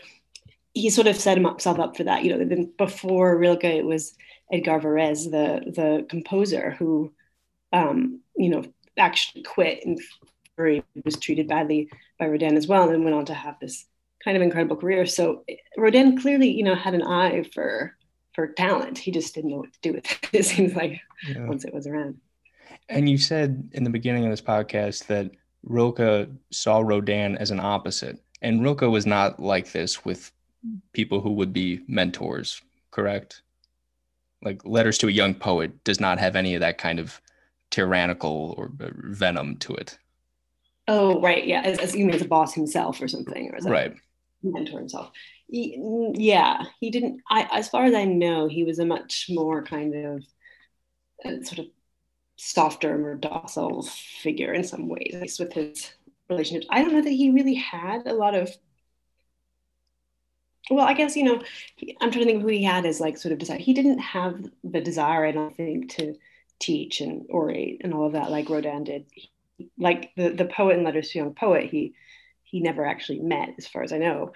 he 0.73 0.89
sort 0.89 1.07
of 1.07 1.17
set 1.17 1.37
himself 1.37 1.79
up 1.79 1.97
for 1.97 2.03
that. 2.03 2.23
You 2.23 2.37
know, 2.37 2.45
then 2.45 2.71
before 2.77 3.37
Rilke, 3.37 3.65
it 3.65 3.85
was 3.85 4.15
Edgar 4.51 4.79
Varèse, 4.79 5.29
the 5.31 5.71
the 5.71 6.05
composer, 6.09 6.71
who, 6.71 7.13
um, 7.73 8.21
you 8.35 8.49
know, 8.49 8.63
actually 8.97 9.43
quit 9.43 9.85
and 9.85 9.99
was 11.03 11.17
treated 11.17 11.47
badly 11.47 11.89
by 12.19 12.27
Rodin 12.27 12.55
as 12.55 12.67
well, 12.67 12.83
and 12.83 12.93
then 12.93 13.03
went 13.03 13.15
on 13.15 13.25
to 13.25 13.33
have 13.33 13.59
this 13.59 13.85
kind 14.23 14.37
of 14.37 14.43
incredible 14.43 14.75
career. 14.75 15.05
So 15.05 15.43
Rodin 15.77 16.19
clearly, 16.19 16.49
you 16.49 16.63
know, 16.63 16.75
had 16.75 16.93
an 16.93 17.03
eye 17.03 17.43
for 17.53 17.95
for 18.33 18.47
talent. 18.47 18.97
He 18.97 19.11
just 19.11 19.33
didn't 19.35 19.51
know 19.51 19.57
what 19.57 19.73
to 19.73 19.79
do 19.81 19.93
with 19.93 20.05
it. 20.05 20.29
It 20.33 20.45
seems 20.45 20.75
like 20.75 21.01
yeah. 21.27 21.45
once 21.45 21.65
it 21.65 21.73
was 21.73 21.87
around. 21.87 22.17
And 22.89 23.09
you 23.09 23.17
said 23.17 23.69
in 23.73 23.83
the 23.83 23.89
beginning 23.89 24.25
of 24.25 24.31
this 24.31 24.41
podcast 24.41 25.07
that 25.07 25.31
Rilke 25.63 26.29
saw 26.51 26.79
Rodin 26.79 27.37
as 27.37 27.51
an 27.51 27.59
opposite, 27.59 28.19
and 28.41 28.63
Rilke 28.63 28.81
was 28.81 29.05
not 29.05 29.39
like 29.39 29.71
this 29.71 30.05
with 30.05 30.31
people 30.93 31.21
who 31.21 31.31
would 31.33 31.53
be 31.53 31.81
mentors, 31.87 32.61
correct? 32.91 33.41
Like 34.43 34.65
Letters 34.65 34.97
to 34.99 35.07
a 35.07 35.11
Young 35.11 35.35
Poet 35.35 35.83
does 35.83 35.99
not 35.99 36.19
have 36.19 36.35
any 36.35 36.55
of 36.55 36.61
that 36.61 36.77
kind 36.77 36.99
of 36.99 37.21
tyrannical 37.69 38.55
or 38.57 38.71
venom 38.73 39.57
to 39.57 39.73
it. 39.75 39.97
Oh, 40.87 41.21
right. 41.21 41.45
Yeah. 41.45 41.61
As, 41.61 41.77
as 41.79 41.95
you 41.95 42.05
mean 42.05 42.15
as 42.15 42.21
a 42.21 42.27
boss 42.27 42.53
himself 42.53 43.01
or 43.01 43.07
something, 43.07 43.49
or 43.49 43.55
as 43.55 43.65
a 43.65 43.69
right. 43.69 43.95
mentor 44.43 44.79
himself. 44.79 45.11
He, 45.47 45.77
yeah. 46.15 46.63
He 46.79 46.89
didn't, 46.89 47.21
I, 47.29 47.47
as 47.51 47.69
far 47.69 47.85
as 47.85 47.93
I 47.93 48.05
know, 48.05 48.47
he 48.47 48.63
was 48.63 48.79
a 48.79 48.85
much 48.85 49.27
more 49.29 49.63
kind 49.63 49.95
of 49.95 50.25
uh, 51.23 51.43
sort 51.43 51.59
of 51.59 51.65
softer, 52.37 52.97
more 52.97 53.15
docile 53.15 53.83
figure 53.83 54.53
in 54.53 54.63
some 54.63 54.89
ways, 54.89 55.11
at 55.13 55.21
least 55.21 55.39
with 55.39 55.53
his 55.53 55.93
relationships. 56.29 56.67
I 56.69 56.81
don't 56.81 56.93
know 56.93 57.01
that 57.01 57.09
he 57.09 57.29
really 57.29 57.53
had 57.53 58.07
a 58.07 58.13
lot 58.13 58.33
of 58.33 58.49
well, 60.69 60.85
I 60.85 60.93
guess 60.93 61.15
you 61.15 61.23
know, 61.23 61.41
I'm 62.01 62.11
trying 62.11 62.23
to 62.23 62.25
think 62.25 62.35
of 62.37 62.41
who 62.43 62.47
he 62.49 62.63
had 62.63 62.85
as 62.85 62.99
like 62.99 63.17
sort 63.17 63.31
of 63.33 63.39
desire. 63.39 63.57
He 63.57 63.73
didn't 63.73 63.99
have 63.99 64.45
the 64.63 64.81
desire, 64.81 65.25
I 65.25 65.31
don't 65.31 65.55
think, 65.55 65.89
to 65.95 66.15
teach 66.59 67.01
and 67.01 67.27
orate 67.29 67.79
and 67.83 67.93
all 67.93 68.05
of 68.05 68.13
that 68.13 68.29
like 68.29 68.49
Rodin 68.49 68.83
did. 68.83 69.05
like 69.77 70.11
the 70.15 70.29
the 70.29 70.45
poet 70.45 70.77
in 70.77 70.83
Letters 70.83 71.09
to 71.11 71.19
Young 71.19 71.33
Poet, 71.33 71.69
he 71.69 71.93
he 72.43 72.59
never 72.61 72.85
actually 72.85 73.19
met, 73.19 73.55
as 73.57 73.67
far 73.67 73.83
as 73.83 73.93
I 73.93 73.97
know. 73.97 74.33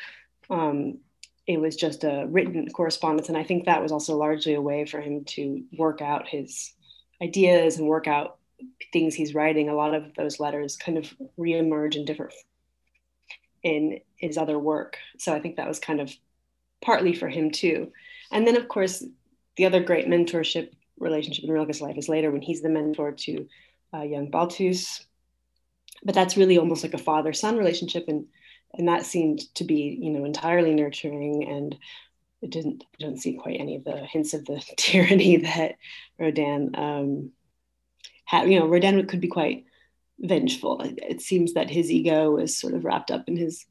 Um, 0.49 0.99
it 1.47 1.59
was 1.59 1.75
just 1.75 2.03
a 2.03 2.25
written 2.27 2.69
correspondence, 2.71 3.29
and 3.29 3.37
I 3.37 3.43
think 3.43 3.65
that 3.65 3.81
was 3.81 3.91
also 3.91 4.17
largely 4.17 4.55
a 4.55 4.61
way 4.61 4.85
for 4.85 4.99
him 5.01 5.25
to 5.25 5.63
work 5.77 6.01
out 6.01 6.27
his 6.27 6.73
ideas 7.21 7.77
and 7.77 7.87
work 7.87 8.07
out 8.07 8.37
things 8.93 9.13
he's 9.13 9.35
writing. 9.35 9.69
A 9.69 9.75
lot 9.75 9.93
of 9.93 10.13
those 10.15 10.39
letters 10.39 10.77
kind 10.77 10.97
of 10.97 11.13
reemerge 11.37 11.95
in 11.95 12.05
different 12.05 12.33
in 13.63 13.99
his 14.17 14.37
other 14.37 14.57
work. 14.57 14.97
So 15.17 15.33
I 15.33 15.39
think 15.39 15.57
that 15.57 15.67
was 15.67 15.79
kind 15.79 15.99
of 15.99 16.13
partly 16.81 17.13
for 17.13 17.27
him 17.27 17.51
too. 17.51 17.91
And 18.31 18.45
then 18.45 18.55
of 18.57 18.67
course, 18.67 19.03
the 19.57 19.65
other 19.65 19.83
great 19.83 20.07
mentorship 20.07 20.71
relationship 20.99 21.45
in 21.45 21.51
Rilke's 21.51 21.81
life 21.81 21.97
is 21.97 22.09
later 22.09 22.31
when 22.31 22.41
he's 22.41 22.61
the 22.61 22.69
mentor 22.69 23.11
to 23.11 23.47
uh, 23.93 24.01
young 24.01 24.29
Balthus. 24.29 25.05
But 26.03 26.15
that's 26.15 26.37
really 26.37 26.57
almost 26.57 26.83
like 26.83 26.93
a 26.93 26.99
father-son 26.99 27.57
relationship, 27.57 28.05
and 28.07 28.25
and 28.73 28.87
that 28.87 29.05
seemed 29.05 29.53
to 29.55 29.63
be 29.63 29.97
you 29.99 30.11
know 30.11 30.25
entirely 30.25 30.73
nurturing 30.73 31.47
and 31.47 31.75
it 32.41 32.51
didn't 32.51 32.83
I 32.99 33.03
don't 33.03 33.17
see 33.17 33.33
quite 33.33 33.59
any 33.59 33.75
of 33.75 33.83
the 33.83 34.05
hints 34.05 34.33
of 34.33 34.45
the 34.45 34.61
tyranny 34.77 35.37
that 35.37 35.75
Rodin 36.19 36.75
um, 36.75 37.31
had. 38.25 38.49
You 38.49 38.59
know, 38.59 38.67
Rodin 38.67 39.05
could 39.07 39.21
be 39.21 39.27
quite 39.27 39.65
vengeful. 40.19 40.81
It, 40.81 40.99
it, 41.01 41.21
seems 41.21 41.53
that 41.53 41.69
his 41.69 41.91
ego 41.91 42.37
is 42.37 42.57
sort 42.57 42.73
of 42.73 42.85
wrapped 42.85 43.11
up 43.11 43.27
in 43.27 43.35
his 43.35 43.65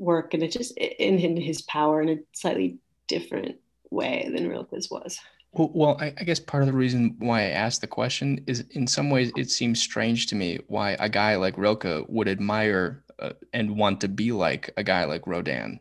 work 0.00 0.34
and 0.34 0.42
it 0.42 0.50
just 0.50 0.76
in, 0.76 1.18
in 1.18 1.36
his 1.36 1.62
power 1.62 2.02
in 2.02 2.08
a 2.08 2.16
slightly 2.32 2.78
different 3.06 3.56
way 3.90 4.28
than 4.32 4.48
Rilke's 4.48 4.90
was. 4.90 5.20
Well, 5.52 5.96
I, 6.00 6.14
I, 6.18 6.24
guess 6.24 6.38
part 6.38 6.62
of 6.62 6.68
the 6.68 6.72
reason 6.72 7.16
why 7.18 7.40
I 7.40 7.48
asked 7.48 7.80
the 7.80 7.88
question 7.88 8.44
is 8.46 8.64
in 8.70 8.86
some 8.86 9.10
ways 9.10 9.32
it 9.36 9.50
seems 9.50 9.82
strange 9.82 10.28
to 10.28 10.36
me 10.36 10.60
why 10.68 10.92
a 11.00 11.08
guy 11.08 11.34
like 11.36 11.58
Rilke 11.58 12.06
would 12.08 12.28
admire 12.28 13.02
uh, 13.18 13.32
and 13.52 13.76
want 13.76 14.00
to 14.02 14.08
be 14.08 14.30
like 14.30 14.70
a 14.76 14.84
guy 14.84 15.04
like 15.06 15.26
Rodin. 15.26 15.80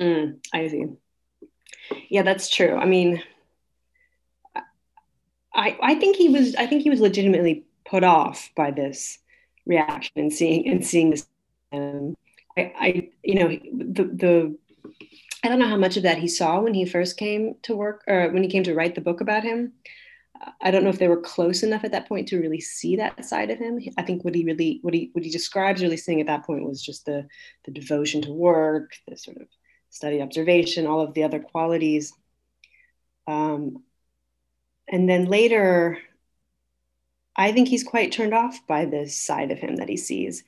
Mm, 0.00 0.38
I 0.52 0.66
see. 0.66 0.86
Yeah, 2.08 2.22
that's 2.22 2.50
true. 2.50 2.76
I 2.76 2.84
mean, 2.84 3.22
I 5.54 5.78
I 5.80 5.94
think 5.94 6.16
he 6.16 6.28
was 6.28 6.56
I 6.56 6.66
think 6.66 6.82
he 6.82 6.90
was 6.90 7.00
legitimately 7.00 7.64
put 7.86 8.02
off 8.02 8.50
by 8.56 8.72
this 8.72 9.18
reaction 9.66 10.12
and 10.16 10.32
seeing 10.32 10.68
and 10.68 10.84
seeing 10.84 11.10
this. 11.10 11.26
Um, 11.72 12.16
I, 12.78 13.10
you 13.22 13.34
know 13.34 13.48
the 13.48 14.04
the 14.04 14.58
I 15.44 15.48
don't 15.48 15.58
know 15.58 15.68
how 15.68 15.76
much 15.76 15.96
of 15.96 16.02
that 16.02 16.18
he 16.18 16.28
saw 16.28 16.60
when 16.60 16.74
he 16.74 16.84
first 16.84 17.16
came 17.16 17.54
to 17.62 17.76
work 17.76 18.02
or 18.08 18.30
when 18.30 18.42
he 18.42 18.48
came 18.48 18.64
to 18.64 18.74
write 18.74 18.94
the 18.94 19.00
book 19.00 19.20
about 19.20 19.44
him. 19.44 19.72
I 20.60 20.70
don't 20.70 20.84
know 20.84 20.90
if 20.90 20.98
they 20.98 21.08
were 21.08 21.20
close 21.20 21.62
enough 21.62 21.84
at 21.84 21.92
that 21.92 22.08
point 22.08 22.28
to 22.28 22.40
really 22.40 22.60
see 22.60 22.96
that 22.96 23.24
side 23.24 23.50
of 23.50 23.58
him. 23.58 23.80
I 23.96 24.02
think 24.02 24.24
what 24.24 24.34
he 24.34 24.44
really, 24.44 24.78
what 24.82 24.94
he, 24.94 25.10
what 25.12 25.24
he 25.24 25.30
describes 25.30 25.82
really 25.82 25.96
seeing 25.96 26.20
at 26.20 26.26
that 26.28 26.44
point 26.44 26.64
was 26.64 26.82
just 26.82 27.06
the, 27.06 27.26
the 27.64 27.72
devotion 27.72 28.22
to 28.22 28.32
work, 28.32 28.92
the 29.08 29.16
sort 29.16 29.38
of 29.38 29.48
study 29.90 30.22
observation, 30.22 30.86
all 30.86 31.00
of 31.00 31.14
the 31.14 31.24
other 31.24 31.40
qualities. 31.40 32.12
Um, 33.26 33.82
and 34.88 35.08
then 35.08 35.24
later, 35.24 35.98
I 37.36 37.52
think 37.52 37.68
he's 37.68 37.84
quite 37.84 38.12
turned 38.12 38.34
off 38.34 38.66
by 38.66 38.84
this 38.84 39.16
side 39.16 39.50
of 39.50 39.58
him 39.58 39.76
that 39.76 39.88
he 39.88 39.96
sees. 39.96 40.44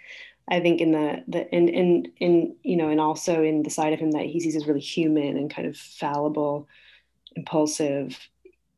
I 0.48 0.60
think 0.60 0.80
in 0.80 0.92
the 0.92 1.24
the 1.28 1.54
in 1.54 1.68
in 1.68 2.12
in 2.18 2.56
you 2.62 2.76
know, 2.76 2.88
and 2.88 3.00
also 3.00 3.42
in 3.42 3.62
the 3.62 3.70
side 3.70 3.92
of 3.92 4.00
him 4.00 4.12
that 4.12 4.26
he 4.26 4.40
sees 4.40 4.56
as 4.56 4.66
really 4.66 4.80
human 4.80 5.36
and 5.36 5.52
kind 5.52 5.68
of 5.68 5.76
fallible, 5.76 6.68
impulsive, 7.36 8.18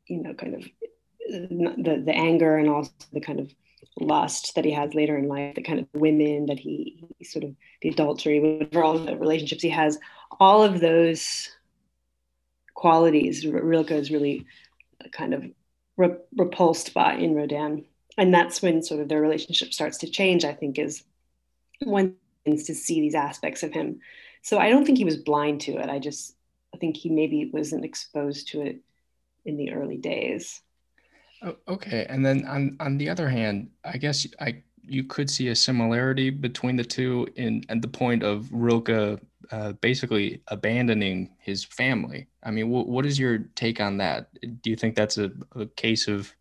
you 0.06 0.22
know, 0.22 0.34
kind 0.34 0.54
of 0.54 0.64
uh, 0.64 1.74
the 1.78 2.02
the 2.04 2.14
anger 2.14 2.56
and 2.56 2.68
also 2.68 2.92
the 3.12 3.20
kind 3.20 3.40
of 3.40 3.52
lust 4.00 4.54
that 4.54 4.64
he 4.64 4.70
has 4.70 4.94
later 4.94 5.16
in 5.16 5.28
life, 5.28 5.54
the 5.54 5.62
kind 5.62 5.80
of 5.80 5.86
women 5.92 6.46
that 6.46 6.58
he, 6.58 7.04
he 7.18 7.24
sort 7.24 7.44
of 7.44 7.54
the 7.82 7.88
adultery, 7.88 8.40
whatever 8.40 8.82
all 8.82 8.98
the 8.98 9.16
relationships 9.16 9.62
he 9.62 9.68
has, 9.68 9.98
all 10.40 10.62
of 10.62 10.80
those 10.80 11.50
qualities 12.74 13.46
Rilke 13.46 13.92
is 13.92 14.10
really 14.10 14.46
uh, 15.04 15.08
kind 15.08 15.34
of 15.34 15.44
re- 15.96 16.16
repulsed 16.36 16.94
by 16.94 17.14
in 17.14 17.34
Rodin. 17.34 17.84
And 18.18 18.32
that's 18.32 18.60
when 18.60 18.82
sort 18.82 19.00
of 19.00 19.08
their 19.08 19.20
relationship 19.20 19.72
starts 19.72 19.98
to 19.98 20.10
change, 20.10 20.44
I 20.44 20.52
think, 20.52 20.78
is 20.78 21.02
one 21.86 22.16
to 22.46 22.74
see 22.74 23.00
these 23.00 23.14
aspects 23.14 23.62
of 23.62 23.72
him. 23.72 24.00
So 24.42 24.58
I 24.58 24.68
don't 24.70 24.84
think 24.84 24.98
he 24.98 25.04
was 25.04 25.16
blind 25.16 25.60
to 25.62 25.78
it. 25.78 25.88
I 25.88 25.98
just 25.98 26.36
I 26.74 26.78
think 26.78 26.96
he 26.96 27.10
maybe 27.10 27.50
wasn't 27.52 27.84
exposed 27.84 28.48
to 28.48 28.62
it 28.62 28.80
in 29.44 29.56
the 29.56 29.72
early 29.72 29.98
days. 29.98 30.60
Oh, 31.42 31.56
okay, 31.68 32.06
and 32.08 32.24
then 32.24 32.46
on 32.46 32.76
on 32.80 32.98
the 32.98 33.08
other 33.08 33.28
hand, 33.28 33.70
I 33.84 33.98
guess 33.98 34.26
I 34.40 34.62
you 34.82 35.04
could 35.04 35.30
see 35.30 35.48
a 35.48 35.54
similarity 35.54 36.30
between 36.30 36.76
the 36.76 36.84
two 36.84 37.28
in 37.36 37.62
at 37.68 37.82
the 37.82 37.88
point 37.88 38.22
of 38.22 38.48
Rilke 38.52 39.20
uh, 39.50 39.72
basically 39.74 40.42
abandoning 40.48 41.30
his 41.38 41.64
family. 41.64 42.26
I 42.42 42.50
mean, 42.50 42.70
w- 42.70 42.88
what 42.88 43.06
is 43.06 43.18
your 43.18 43.38
take 43.54 43.80
on 43.80 43.98
that? 43.98 44.28
Do 44.62 44.70
you 44.70 44.76
think 44.76 44.96
that's 44.96 45.18
a, 45.18 45.30
a 45.54 45.66
case 45.66 46.08
of 46.08 46.34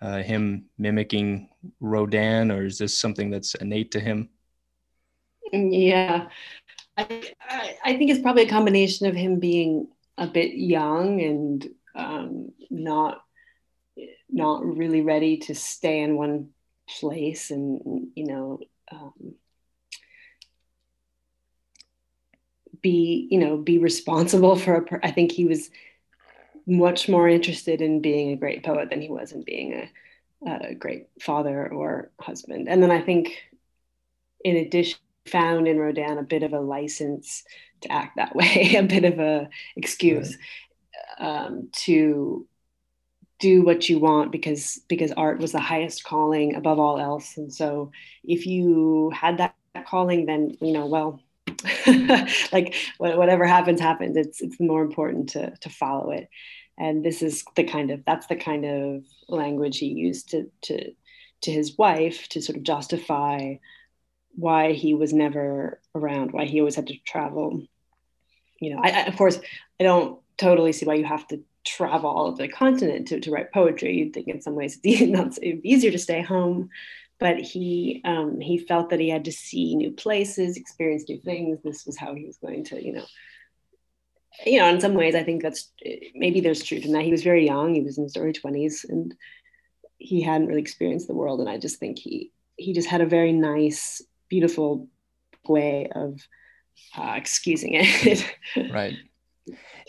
uh, 0.00 0.22
him 0.22 0.66
mimicking 0.78 1.48
Rodin, 1.80 2.50
or 2.50 2.64
is 2.64 2.78
this 2.78 2.96
something 2.96 3.30
that's 3.30 3.54
innate 3.56 3.90
to 3.92 4.00
him? 4.00 4.28
Yeah, 5.52 6.28
I, 6.96 7.76
I 7.84 7.96
think 7.96 8.10
it's 8.10 8.22
probably 8.22 8.44
a 8.44 8.48
combination 8.50 9.06
of 9.06 9.14
him 9.14 9.38
being 9.38 9.88
a 10.18 10.26
bit 10.26 10.54
young 10.54 11.20
and 11.20 11.68
um, 11.94 12.52
not 12.70 13.22
not 14.28 14.64
really 14.64 15.02
ready 15.02 15.38
to 15.38 15.54
stay 15.54 16.00
in 16.02 16.16
one 16.16 16.50
place, 16.88 17.50
and 17.50 18.08
you 18.14 18.26
know. 18.26 18.60
Um, 18.90 19.34
be 22.82 23.26
you 23.30 23.38
know 23.38 23.56
be 23.56 23.78
responsible 23.78 24.54
for 24.54 24.76
a 24.76 25.06
i 25.06 25.10
think 25.10 25.32
he 25.32 25.46
was 25.46 25.70
much 26.66 27.08
more 27.08 27.28
interested 27.28 27.80
in 27.80 28.00
being 28.02 28.32
a 28.32 28.36
great 28.36 28.62
poet 28.62 28.90
than 28.90 29.00
he 29.00 29.08
was 29.08 29.32
in 29.32 29.42
being 29.42 29.88
a, 30.46 30.68
a 30.70 30.74
great 30.74 31.06
father 31.20 31.72
or 31.72 32.10
husband 32.20 32.68
and 32.68 32.82
then 32.82 32.90
i 32.90 33.00
think 33.00 33.32
in 34.44 34.56
addition 34.56 34.98
found 35.28 35.68
in 35.68 35.78
Rodin 35.78 36.18
a 36.18 36.22
bit 36.22 36.42
of 36.42 36.52
a 36.52 36.60
license 36.60 37.44
to 37.82 37.92
act 37.92 38.16
that 38.16 38.34
way, 38.36 38.74
a 38.76 38.82
bit 38.82 39.04
of 39.04 39.18
a 39.18 39.48
excuse 39.76 40.36
right. 41.18 41.46
um, 41.46 41.68
to 41.84 42.46
do 43.38 43.62
what 43.62 43.88
you 43.88 43.98
want 43.98 44.32
because 44.32 44.80
because 44.88 45.12
art 45.12 45.38
was 45.40 45.52
the 45.52 45.60
highest 45.60 46.04
calling 46.04 46.54
above 46.54 46.78
all 46.78 46.98
else. 46.98 47.36
And 47.36 47.52
so 47.52 47.90
if 48.24 48.46
you 48.46 49.10
had 49.14 49.38
that 49.38 49.54
calling, 49.86 50.26
then 50.26 50.56
you 50.60 50.72
know, 50.72 50.86
well, 50.86 51.20
like 52.52 52.74
whatever 52.98 53.46
happens, 53.46 53.80
happens. 53.80 54.16
It's 54.16 54.40
it's 54.40 54.58
more 54.60 54.82
important 54.82 55.28
to 55.30 55.54
to 55.56 55.68
follow 55.68 56.10
it. 56.10 56.28
And 56.78 57.04
this 57.04 57.22
is 57.22 57.44
the 57.54 57.64
kind 57.64 57.90
of 57.90 58.04
that's 58.06 58.26
the 58.26 58.36
kind 58.36 58.64
of 58.64 59.04
language 59.28 59.78
he 59.78 59.86
used 59.86 60.30
to 60.30 60.50
to 60.62 60.92
to 61.42 61.50
his 61.50 61.76
wife 61.76 62.28
to 62.30 62.40
sort 62.40 62.56
of 62.56 62.62
justify 62.62 63.56
why 64.36 64.72
he 64.72 64.94
was 64.94 65.12
never 65.12 65.80
around, 65.94 66.32
why 66.32 66.44
he 66.44 66.60
always 66.60 66.76
had 66.76 66.86
to 66.88 66.98
travel. 67.06 67.62
You 68.60 68.74
know, 68.74 68.82
I, 68.82 68.90
I, 68.90 69.00
of 69.06 69.16
course, 69.16 69.38
I 69.80 69.84
don't 69.84 70.20
totally 70.36 70.72
see 70.72 70.86
why 70.86 70.94
you 70.94 71.04
have 71.04 71.26
to 71.28 71.42
travel 71.64 72.10
all 72.10 72.28
of 72.28 72.38
the 72.38 72.48
continent 72.48 73.08
to, 73.08 73.20
to 73.20 73.30
write 73.30 73.52
poetry. 73.52 73.96
You'd 73.96 74.12
think 74.12 74.28
in 74.28 74.40
some 74.40 74.54
ways 74.54 74.78
it's 74.82 75.00
not, 75.10 75.38
it'd 75.42 75.62
be 75.62 75.70
easier 75.70 75.90
to 75.90 75.98
stay 75.98 76.22
home, 76.22 76.68
but 77.18 77.38
he 77.38 78.02
um, 78.04 78.40
he 78.40 78.58
felt 78.58 78.90
that 78.90 79.00
he 79.00 79.08
had 79.08 79.24
to 79.24 79.32
see 79.32 79.74
new 79.74 79.90
places, 79.90 80.56
experience 80.56 81.08
new 81.08 81.20
things. 81.20 81.58
This 81.64 81.86
was 81.86 81.96
how 81.96 82.14
he 82.14 82.26
was 82.26 82.36
going 82.36 82.64
to, 82.64 82.84
you 82.84 82.92
know, 82.92 83.06
you 84.44 84.58
know, 84.58 84.68
in 84.68 84.80
some 84.80 84.94
ways, 84.94 85.14
I 85.14 85.22
think 85.22 85.42
that's 85.42 85.72
maybe 86.14 86.40
there's 86.40 86.62
truth 86.62 86.84
in 86.84 86.92
that. 86.92 87.04
He 87.04 87.10
was 87.10 87.22
very 87.22 87.46
young; 87.46 87.74
he 87.74 87.80
was 87.80 87.96
in 87.96 88.04
his 88.04 88.16
early 88.16 88.34
twenties, 88.34 88.84
and 88.86 89.14
he 89.96 90.20
hadn't 90.20 90.48
really 90.48 90.60
experienced 90.60 91.06
the 91.06 91.14
world. 91.14 91.40
And 91.40 91.48
I 91.48 91.56
just 91.56 91.78
think 91.78 91.98
he 91.98 92.32
he 92.56 92.72
just 92.72 92.88
had 92.88 93.00
a 93.00 93.06
very 93.06 93.32
nice, 93.32 94.02
beautiful 94.28 94.88
way 95.48 95.88
of 95.94 96.20
uh, 96.96 97.14
excusing 97.16 97.74
it. 97.74 98.34
right. 98.72 98.94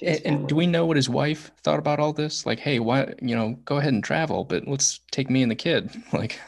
And, 0.01 0.21
and, 0.25 0.47
do 0.47 0.55
we 0.55 0.67
know 0.67 0.85
what 0.85 0.97
his 0.97 1.09
wife 1.09 1.51
thought 1.63 1.79
about 1.79 1.99
all 1.99 2.13
this? 2.13 2.45
Like, 2.45 2.59
hey, 2.59 2.79
why, 2.79 3.13
you 3.21 3.35
know, 3.35 3.57
go 3.65 3.77
ahead 3.77 3.93
and 3.93 4.03
travel, 4.03 4.43
but 4.43 4.67
let's 4.67 4.99
take 5.11 5.29
me 5.29 5.41
and 5.41 5.51
the 5.51 5.55
kid. 5.55 5.89
Like, 6.13 6.39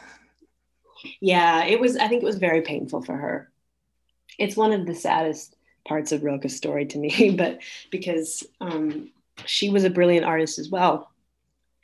yeah, 1.20 1.64
it 1.64 1.80
was, 1.80 1.96
I 1.96 2.08
think 2.08 2.22
it 2.22 2.26
was 2.26 2.38
very 2.38 2.60
painful 2.60 3.02
for 3.02 3.16
her. 3.16 3.50
It's 4.38 4.56
one 4.56 4.72
of 4.72 4.86
the 4.86 4.94
saddest 4.94 5.56
parts 5.86 6.12
of 6.12 6.22
Rilke's 6.22 6.56
story 6.56 6.86
to 6.86 6.98
me, 6.98 7.34
but 7.36 7.60
because 7.90 8.46
um, 8.60 9.10
she 9.46 9.70
was 9.70 9.84
a 9.84 9.90
brilliant 9.90 10.26
artist 10.26 10.58
as 10.58 10.68
well. 10.68 11.10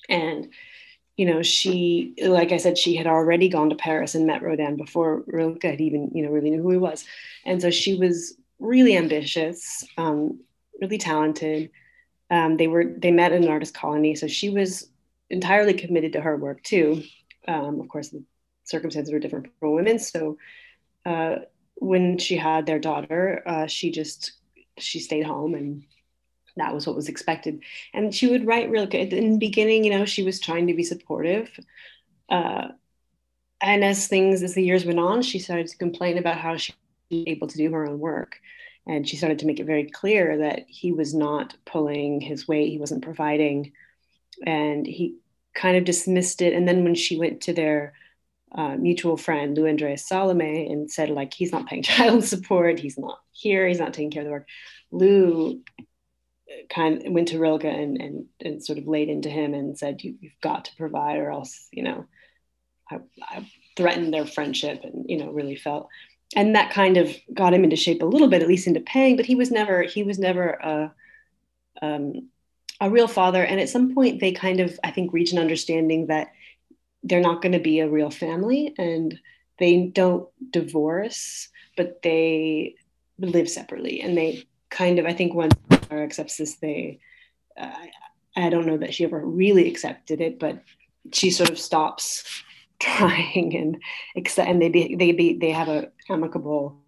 And, 0.09 0.51
you 1.17 1.25
know, 1.25 1.43
she, 1.43 2.15
like 2.23 2.53
I 2.53 2.59
said, 2.59 2.77
she 2.77 2.95
had 2.95 3.07
already 3.07 3.49
gone 3.49 3.71
to 3.71 3.77
Paris 3.77 4.15
and 4.15 4.27
met 4.27 4.43
Rodin 4.43 4.77
before 4.77 5.25
Rilke 5.27 5.63
had 5.63 5.81
even, 5.81 6.11
you 6.15 6.23
know, 6.23 6.31
really 6.31 6.51
knew 6.51 6.63
who 6.63 6.71
he 6.71 6.77
was. 6.77 7.05
And 7.45 7.61
so 7.61 7.71
she 7.71 7.95
was 7.95 8.37
really 8.59 8.97
ambitious, 8.97 9.85
um, 9.97 10.41
really 10.81 10.99
talented. 10.99 11.71
Um, 12.31 12.57
they 12.59 12.69
were, 12.69 12.85
they 12.85 13.11
met 13.11 13.33
in 13.33 13.45
an 13.45 13.49
artist 13.49 13.75
colony. 13.75 14.15
So 14.15 14.27
she 14.27 14.51
was 14.51 14.91
entirely 15.31 15.73
committed 15.73 16.13
to 16.13 16.21
her 16.21 16.37
work 16.37 16.63
too. 16.63 17.03
Um, 17.49 17.81
of 17.81 17.89
course, 17.89 18.11
the 18.11 18.23
circumstances 18.65 19.13
were 19.13 19.19
different 19.19 19.47
for 19.59 19.71
women. 19.71 19.99
So 19.99 20.37
uh, 21.07 21.37
when 21.77 22.19
she 22.19 22.37
had 22.37 22.67
their 22.67 22.79
daughter, 22.79 23.43
uh, 23.47 23.67
she 23.67 23.91
just 23.91 24.33
she 24.79 25.01
stayed 25.01 25.25
home 25.25 25.55
and 25.55 25.85
that 26.57 26.75
was 26.75 26.87
what 26.87 26.97
was 26.97 27.09
expected. 27.09 27.63
And 27.93 28.15
she 28.15 28.29
would 28.29 28.47
write 28.47 28.71
real 28.71 28.87
good. 28.87 29.13
In 29.13 29.33
the 29.33 29.39
beginning, 29.39 29.85
you 29.85 29.91
know, 29.91 30.05
she 30.05 30.23
was 30.23 30.41
trying 30.41 30.67
to 30.67 30.75
be 30.75 30.83
supportive. 30.83 31.51
Uh, 32.29 32.69
and 33.61 33.85
as 33.85 34.09
things, 34.09 34.43
as 34.43 34.55
the 34.55 34.65
years 34.65 34.85
went 34.85 34.99
on, 34.99 35.23
she 35.23 35.39
started 35.39 35.69
to 35.69 35.77
complain 35.77 36.19
about 36.19 36.39
how 36.39 36.57
she 36.57 36.75
was 37.11 37.25
able 37.27 37.47
to 37.47 37.57
do 37.57 37.71
her 37.73 37.87
own 37.87 37.99
work. 37.99 38.37
And 38.87 39.09
she 39.09 39.17
started 39.17 39.41
to 39.41 39.47
make 39.47 39.61
it 39.61 39.67
very 39.67 39.85
clear 39.85 40.39
that 40.39 40.67
he 40.69 40.93
was 40.93 41.15
not 41.15 41.57
pulling 41.65 42.21
his 42.21 42.47
weight, 42.47 42.71
he 42.71 42.79
wasn't 42.79 43.03
providing. 43.05 43.73
And 44.45 44.87
he 44.87 45.17
kind 45.55 45.77
of 45.77 45.85
dismissed 45.85 46.43
it. 46.43 46.53
And 46.53 46.69
then 46.69 46.85
when 46.85 46.95
she 46.95 47.19
went 47.19 47.41
to 47.43 47.53
their 47.53 47.95
uh, 48.55 48.77
mutual 48.77 49.17
friend, 49.17 49.57
Lou 49.57 49.67
Andreas 49.67 50.07
Salome, 50.07 50.71
and 50.71 50.91
said, 50.91 51.11
like, 51.11 51.35
he's 51.35 51.53
not 51.53 51.67
paying 51.67 51.83
child 51.83 52.25
support, 52.25 52.79
he's 52.79 52.99
not 52.99 53.19
here, 53.33 53.67
he's 53.67 53.81
not 53.81 53.93
taking 53.93 54.11
care 54.11 54.23
of 54.23 54.27
the 54.27 54.33
work. 54.33 54.49
Lou 54.93 55.61
kind 56.73 57.03
went 57.07 57.29
to 57.29 57.39
Rilke 57.39 57.65
and, 57.65 58.01
and, 58.01 58.27
and 58.41 58.65
sort 58.65 58.79
of 58.79 58.87
laid 58.87 59.09
into 59.09 59.29
him 59.29 59.55
and 59.55 59.79
said, 59.79 60.03
you, 60.03 60.17
have 60.23 60.41
got 60.41 60.65
to 60.67 60.77
provide 60.77 61.19
or 61.19 61.31
else, 61.31 61.69
you 61.73 61.83
know, 61.83 62.07
I, 62.91 62.99
I 63.23 63.51
threatened 63.77 64.15
their 64.15 64.27
friendship 64.27 64.83
and, 64.85 65.07
you 65.09 65.19
know, 65.19 65.31
really 65.31 65.57
felt, 65.57 65.89
and 66.35 66.55
that 66.55 66.73
kind 66.73 66.97
of 66.97 67.15
got 67.33 67.55
him 67.55 67.65
into 67.65 67.77
shape 67.77 68.03
a 68.03 68.07
little 68.07 68.29
bit, 68.29 68.43
at 68.43 68.49
least 68.49 68.67
into 68.67 68.81
paying, 68.81 69.17
but 69.17 69.27
he 69.27 69.35
was 69.35 69.51
never, 69.51 69.83
he 69.83 70.03
was 70.03 70.19
never 70.19 70.51
a, 70.51 70.93
um, 71.83 72.29
a 72.81 72.91
real 72.91 73.09
father. 73.09 73.43
And 73.43 73.61
at 73.61 73.69
some 73.69 73.95
point 73.95 74.21
they 74.21 74.33
kind 74.33 74.61
of, 74.61 74.79
I 74.85 74.91
think, 74.91 75.13
reach 75.13 75.33
an 75.33 75.39
understanding 75.39 76.07
that 76.07 76.29
they're 77.03 77.21
not 77.21 77.43
going 77.43 77.53
to 77.53 77.59
be 77.59 77.81
a 77.81 77.89
real 77.89 78.11
family 78.11 78.75
and 78.79 79.19
they 79.59 79.87
don't 79.87 80.29
divorce, 80.51 81.49
but 81.77 82.03
they 82.03 82.75
live 83.19 83.49
separately 83.49 84.01
and 84.01 84.17
they 84.17 84.45
kind 84.71 84.99
of, 84.99 85.07
I 85.07 85.13
think 85.13 85.35
once 85.35 85.55
Clara 85.89 86.05
accepts 86.05 86.37
this, 86.37 86.57
they, 86.57 87.01
uh, 87.59 87.73
I 88.37 88.51
don't 88.51 88.67
know 88.67 88.79
that 88.79 88.95
she 88.95 89.05
ever 89.05 89.25
really 89.25 89.69
accepted 89.69 90.21
it, 90.21 90.39
but 90.39 90.63
she 91.13 91.31
sort 91.31 91.51
of 91.51 91.59
stops 91.59 92.25
trying 92.79 93.57
and 93.57 93.83
accept, 94.17 94.49
and 94.49 94.61
they 94.61 94.69
be, 94.69 94.95
they 94.97 95.13
be, 95.13 95.39
they 95.39 95.51
have 95.51 95.69
a 95.69 95.91
amicable 96.11 96.79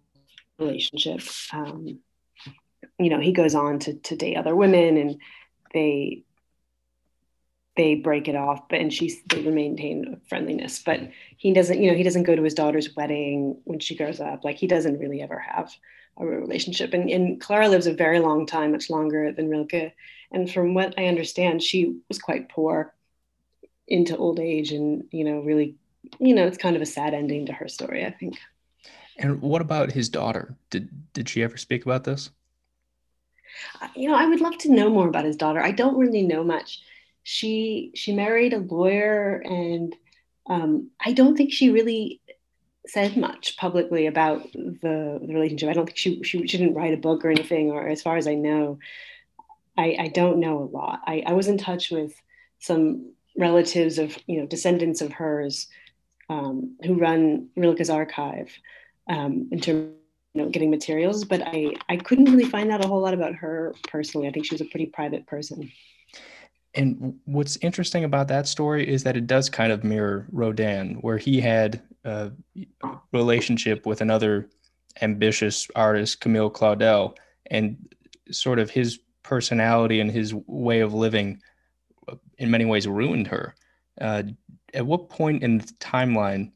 relationship. 0.59 1.21
Um, 1.51 1.99
you 2.99 3.09
know, 3.09 3.19
he 3.19 3.31
goes 3.31 3.55
on 3.55 3.79
to, 3.79 3.93
to 3.93 4.15
date 4.15 4.35
other 4.35 4.55
women 4.55 4.97
and 4.97 5.21
they, 5.73 6.23
they 7.79 7.95
break 7.95 8.27
it 8.27 8.35
off, 8.35 8.67
but 8.67 8.81
and 8.81 8.91
she's 8.91 9.23
they 9.27 9.41
maintain 9.41 10.19
friendliness. 10.27 10.83
But 10.85 10.99
he 11.37 11.53
doesn't, 11.53 11.81
you 11.81 11.89
know, 11.89 11.95
he 11.95 12.03
doesn't 12.03 12.23
go 12.23 12.35
to 12.35 12.43
his 12.43 12.53
daughter's 12.53 12.93
wedding 12.93 13.57
when 13.63 13.79
she 13.79 13.95
grows 13.95 14.19
up. 14.19 14.43
Like 14.43 14.57
he 14.57 14.67
doesn't 14.67 14.99
really 14.99 15.21
ever 15.21 15.39
have 15.39 15.71
a 16.17 16.25
relationship. 16.25 16.93
And, 16.93 17.09
and 17.09 17.39
Clara 17.39 17.69
lives 17.69 17.87
a 17.87 17.93
very 17.93 18.19
long 18.19 18.45
time, 18.45 18.73
much 18.73 18.89
longer 18.89 19.31
than 19.31 19.49
Rilke. 19.49 19.93
And 20.29 20.51
from 20.51 20.73
what 20.73 20.93
I 20.97 21.05
understand, 21.05 21.63
she 21.63 22.01
was 22.09 22.19
quite 22.19 22.49
poor 22.49 22.93
into 23.87 24.17
old 24.17 24.41
age 24.41 24.73
and, 24.73 25.05
you 25.11 25.23
know, 25.23 25.39
really, 25.39 25.75
you 26.19 26.35
know, 26.35 26.45
it's 26.45 26.57
kind 26.57 26.75
of 26.75 26.81
a 26.81 26.85
sad 26.85 27.13
ending 27.13 27.45
to 27.45 27.53
her 27.53 27.69
story, 27.69 28.05
I 28.05 28.11
think. 28.11 28.37
And 29.17 29.41
what 29.41 29.61
about 29.61 29.93
his 29.93 30.09
daughter? 30.09 30.53
Did 30.69 30.89
did 31.13 31.29
she 31.29 31.43
ever 31.43 31.55
speak 31.55 31.85
about 31.85 32.03
this? 32.03 32.29
Uh, 33.81 33.87
you 33.95 34.09
know, 34.09 34.15
I 34.15 34.25
would 34.25 34.41
love 34.41 34.57
to 34.59 34.71
know 34.71 34.89
more 34.89 35.07
about 35.07 35.23
his 35.23 35.37
daughter. 35.37 35.61
I 35.61 35.71
don't 35.71 35.97
really 35.97 36.23
know 36.23 36.43
much. 36.43 36.81
She 37.31 37.91
she 37.93 38.11
married 38.11 38.53
a 38.53 38.57
lawyer, 38.57 39.35
and 39.45 39.95
um, 40.47 40.89
I 40.99 41.13
don't 41.13 41.37
think 41.37 41.53
she 41.53 41.69
really 41.69 42.21
said 42.87 43.17
much 43.17 43.55
publicly 43.55 44.07
about 44.07 44.51
the, 44.51 45.19
the 45.21 45.31
relationship. 45.31 45.69
I 45.69 45.73
don't 45.73 45.85
think 45.85 45.97
she, 45.99 46.23
she, 46.23 46.47
she 46.47 46.57
didn't 46.57 46.73
write 46.73 46.95
a 46.95 46.97
book 46.97 47.23
or 47.23 47.29
anything, 47.29 47.69
or 47.69 47.87
as 47.87 48.01
far 48.01 48.17
as 48.17 48.25
I 48.27 48.33
know, 48.33 48.79
I, 49.77 49.95
I 49.99 50.07
don't 50.07 50.39
know 50.39 50.57
a 50.57 50.71
lot. 50.75 51.01
I, 51.05 51.21
I 51.23 51.33
was 51.33 51.47
in 51.47 51.59
touch 51.59 51.91
with 51.91 52.19
some 52.57 53.13
relatives 53.37 53.99
of 53.99 54.17
you 54.25 54.39
know 54.39 54.47
descendants 54.47 55.01
of 55.01 55.11
hers 55.11 55.67
um, 56.31 56.77
who 56.83 56.95
run 56.95 57.49
Rilke's 57.55 57.91
archive 57.91 58.49
um, 59.07 59.49
in 59.51 59.59
terms 59.59 59.93
you 60.33 60.41
know, 60.41 60.49
getting 60.49 60.71
materials, 60.71 61.25
but 61.25 61.43
I, 61.45 61.75
I 61.89 61.97
couldn't 61.97 62.31
really 62.31 62.49
find 62.49 62.71
out 62.71 62.83
a 62.83 62.87
whole 62.87 63.01
lot 63.01 63.13
about 63.13 63.35
her 63.35 63.75
personally. 63.87 64.27
I 64.27 64.31
think 64.31 64.47
she 64.47 64.55
was 64.55 64.61
a 64.61 64.71
pretty 64.71 64.87
private 64.87 65.27
person. 65.27 65.71
And 66.75 67.19
what's 67.25 67.57
interesting 67.57 68.03
about 68.03 68.27
that 68.27 68.47
story 68.47 68.87
is 68.87 69.03
that 69.03 69.17
it 69.17 69.25
does 69.27 69.49
kind 69.49 69.71
of 69.71 69.83
mirror 69.83 70.27
Rodin, 70.31 70.95
where 71.01 71.17
he 71.17 71.41
had 71.41 71.81
a 72.03 72.31
relationship 73.11 73.85
with 73.85 74.01
another 74.01 74.49
ambitious 75.01 75.67
artist, 75.75 76.21
Camille 76.21 76.51
Claudel, 76.51 77.17
and 77.47 77.77
sort 78.31 78.59
of 78.59 78.69
his 78.69 78.99
personality 79.23 79.99
and 79.99 80.11
his 80.11 80.33
way 80.33 80.81
of 80.81 80.93
living 80.93 81.41
uh, 82.07 82.15
in 82.37 82.51
many 82.51 82.65
ways 82.65 82.87
ruined 82.87 83.27
her. 83.27 83.55
Uh, 83.99 84.23
at 84.73 84.85
what 84.85 85.09
point 85.09 85.43
in 85.43 85.57
the 85.57 85.65
timeline, 85.79 86.51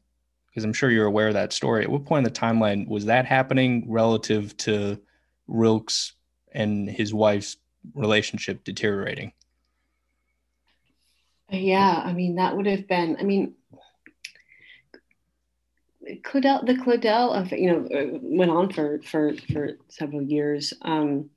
because 0.48 0.64
I'm 0.64 0.72
sure 0.72 0.90
you're 0.90 1.06
aware 1.06 1.28
of 1.28 1.34
that 1.34 1.52
story, 1.52 1.82
at 1.82 1.90
what 1.90 2.04
point 2.04 2.26
in 2.26 2.32
the 2.32 2.38
timeline 2.38 2.86
was 2.86 3.06
that 3.06 3.26
happening 3.26 3.84
relative 3.90 4.56
to 4.58 5.00
Rilke's 5.48 6.12
and 6.52 6.88
his 6.88 7.12
wife's 7.12 7.56
relationship 7.94 8.64
deteriorating? 8.64 9.32
Yeah, 11.50 12.02
I 12.04 12.12
mean 12.12 12.36
that 12.36 12.56
would 12.56 12.66
have 12.66 12.86
been. 12.88 13.16
I 13.18 13.22
mean, 13.22 13.54
Claudel, 16.22 16.66
the 16.66 16.74
Claudel 16.74 17.32
of 17.32 17.50
you 17.52 17.70
know 17.72 17.86
uh, 17.86 18.18
went 18.22 18.50
on 18.50 18.70
for 18.72 19.00
for 19.02 19.32
for 19.52 19.70
several 19.88 20.22
years. 20.22 20.74
Um, 20.82 21.30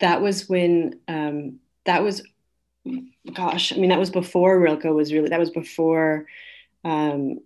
that 0.00 0.20
was 0.20 0.48
when 0.48 1.00
um, 1.08 1.60
that 1.84 2.02
was, 2.02 2.22
gosh, 3.32 3.72
I 3.72 3.76
mean 3.76 3.90
that 3.90 3.98
was 3.98 4.10
before 4.10 4.58
Rilke 4.58 4.84
was 4.84 5.12
really. 5.12 5.28
That 5.28 5.40
was 5.40 5.50
before 5.50 6.26
um, 6.84 7.40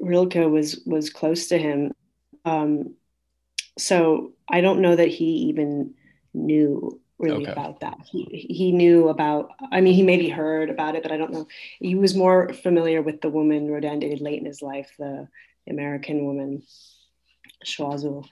Rilke 0.00 0.34
was 0.50 0.80
was 0.86 1.10
close 1.10 1.48
to 1.48 1.58
him. 1.58 1.92
Um, 2.44 2.94
so 3.78 4.32
I 4.48 4.60
don't 4.60 4.82
know 4.82 4.96
that 4.96 5.08
he 5.08 5.26
even 5.50 5.94
knew 6.34 7.00
really 7.18 7.44
okay. 7.44 7.52
about 7.52 7.80
that. 7.80 7.96
He 8.04 8.46
he 8.48 8.72
knew 8.72 9.08
about. 9.08 9.50
I 9.72 9.80
mean, 9.80 9.94
he 9.94 10.02
maybe 10.02 10.28
heard 10.28 10.70
about 10.70 10.96
it, 10.96 11.02
but 11.02 11.12
I 11.12 11.16
don't 11.16 11.32
know. 11.32 11.46
He 11.78 11.94
was 11.94 12.14
more 12.14 12.52
familiar 12.52 13.02
with 13.02 13.20
the 13.20 13.28
woman 13.28 13.70
Rodin 13.70 14.00
dated 14.00 14.20
late 14.20 14.40
in 14.40 14.46
his 14.46 14.62
life, 14.62 14.90
the 14.98 15.28
American 15.68 16.24
woman 16.26 16.62
Choiseul. 17.64 18.26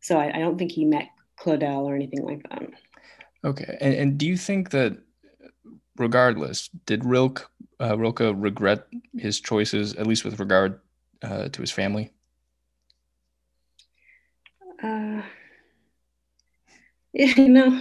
So 0.00 0.18
I, 0.18 0.36
I 0.36 0.38
don't 0.38 0.58
think 0.58 0.72
he 0.72 0.84
met 0.84 1.08
Claudel 1.36 1.84
or 1.84 1.94
anything 1.94 2.24
like 2.24 2.42
that. 2.48 2.62
Okay, 3.44 3.76
and, 3.80 3.94
and 3.94 4.18
do 4.18 4.26
you 4.26 4.36
think 4.36 4.70
that, 4.70 4.98
regardless, 5.96 6.68
did 6.86 7.04
Rilke 7.04 7.48
uh, 7.80 7.96
Rilke 7.96 8.32
regret 8.34 8.86
his 9.16 9.40
choices, 9.40 9.94
at 9.94 10.06
least 10.06 10.24
with 10.24 10.40
regard 10.40 10.80
uh, 11.22 11.48
to 11.48 11.60
his 11.60 11.70
family? 11.70 12.10
Uh, 14.82 15.22
you 17.12 17.48
know, 17.48 17.80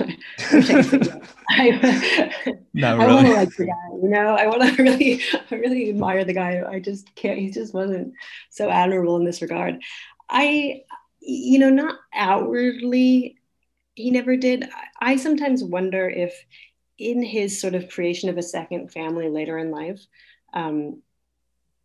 I, 1.49 2.31
Not 2.73 2.99
I 2.99 3.05
really. 3.05 3.13
want 3.13 3.27
to 3.27 3.33
like 3.33 3.55
the 3.55 3.65
guy, 3.65 3.97
you 4.01 4.09
know, 4.09 4.35
I 4.35 4.47
want 4.47 4.75
to 4.75 4.83
really, 4.83 5.21
I 5.51 5.55
really 5.55 5.89
admire 5.89 6.23
the 6.23 6.33
guy. 6.33 6.63
I 6.67 6.79
just 6.79 7.13
can't, 7.15 7.39
he 7.39 7.51
just 7.51 7.73
wasn't 7.73 8.13
so 8.49 8.69
admirable 8.69 9.17
in 9.17 9.25
this 9.25 9.41
regard. 9.41 9.81
I, 10.29 10.83
you 11.19 11.59
know, 11.59 11.69
not 11.69 11.97
outwardly, 12.13 13.37
he 13.95 14.11
never 14.11 14.37
did. 14.37 14.69
I 14.99 15.17
sometimes 15.17 15.63
wonder 15.63 16.09
if 16.09 16.33
in 16.97 17.21
his 17.21 17.59
sort 17.59 17.75
of 17.75 17.89
creation 17.89 18.29
of 18.29 18.37
a 18.37 18.43
second 18.43 18.91
family 18.91 19.29
later 19.29 19.57
in 19.57 19.71
life, 19.71 20.01
um, 20.53 21.01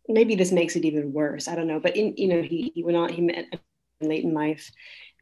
maybe 0.07 0.35
this 0.35 0.51
makes 0.51 0.75
it 0.75 0.85
even 0.85 1.13
worse. 1.13 1.47
I 1.47 1.55
don't 1.55 1.67
know. 1.67 1.79
But 1.79 1.97
in, 1.97 2.15
you 2.17 2.27
know, 2.27 2.41
he, 2.41 2.71
he 2.73 2.83
went 2.83 2.97
on, 2.97 3.09
he 3.09 3.21
met 3.21 3.45
late 4.01 4.23
in 4.23 4.33
life 4.33 4.71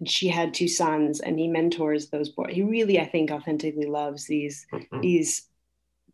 and 0.01 0.09
she 0.09 0.27
had 0.27 0.53
two 0.53 0.67
sons 0.67 1.21
and 1.21 1.39
he 1.39 1.47
mentors 1.47 2.09
those 2.09 2.29
boys 2.29 2.53
he 2.53 2.61
really 2.61 2.99
i 2.99 3.05
think 3.05 3.31
authentically 3.31 3.85
loves 3.85 4.27
these 4.27 4.67
mm-hmm. 4.73 4.99
these 4.99 5.47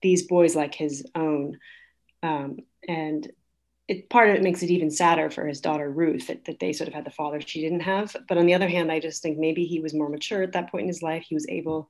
these 0.01 0.23
boys 0.23 0.55
like 0.55 0.75
his 0.75 1.05
own. 1.15 1.59
Um, 2.23 2.59
and 2.87 3.31
it 3.87 4.09
part 4.09 4.29
of 4.29 4.35
it 4.35 4.43
makes 4.43 4.63
it 4.63 4.69
even 4.69 4.91
sadder 4.91 5.29
for 5.29 5.47
his 5.47 5.61
daughter 5.61 5.89
ruth 5.89 6.27
that, 6.27 6.45
that 6.45 6.59
they 6.59 6.73
sort 6.73 6.89
of 6.89 6.93
had 6.93 7.05
the 7.05 7.11
father 7.11 7.39
she 7.39 7.61
didn't 7.61 7.81
have. 7.81 8.15
But 8.27 8.37
on 8.37 8.45
the 8.45 8.53
other 8.53 8.67
hand 8.67 8.91
i 8.91 8.99
just 8.99 9.21
think 9.21 9.37
maybe 9.37 9.65
he 9.65 9.79
was 9.79 9.93
more 9.93 10.09
mature 10.09 10.43
at 10.43 10.53
that 10.53 10.71
point 10.71 10.83
in 10.83 10.87
his 10.87 11.01
life. 11.01 11.25
He 11.27 11.35
was 11.35 11.47
able 11.47 11.89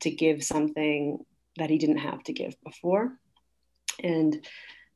to 0.00 0.10
give 0.10 0.42
something 0.42 1.24
that 1.56 1.70
he 1.70 1.78
didn't 1.78 1.98
have 1.98 2.22
to 2.24 2.32
give 2.32 2.54
before. 2.62 3.12
And 4.02 4.46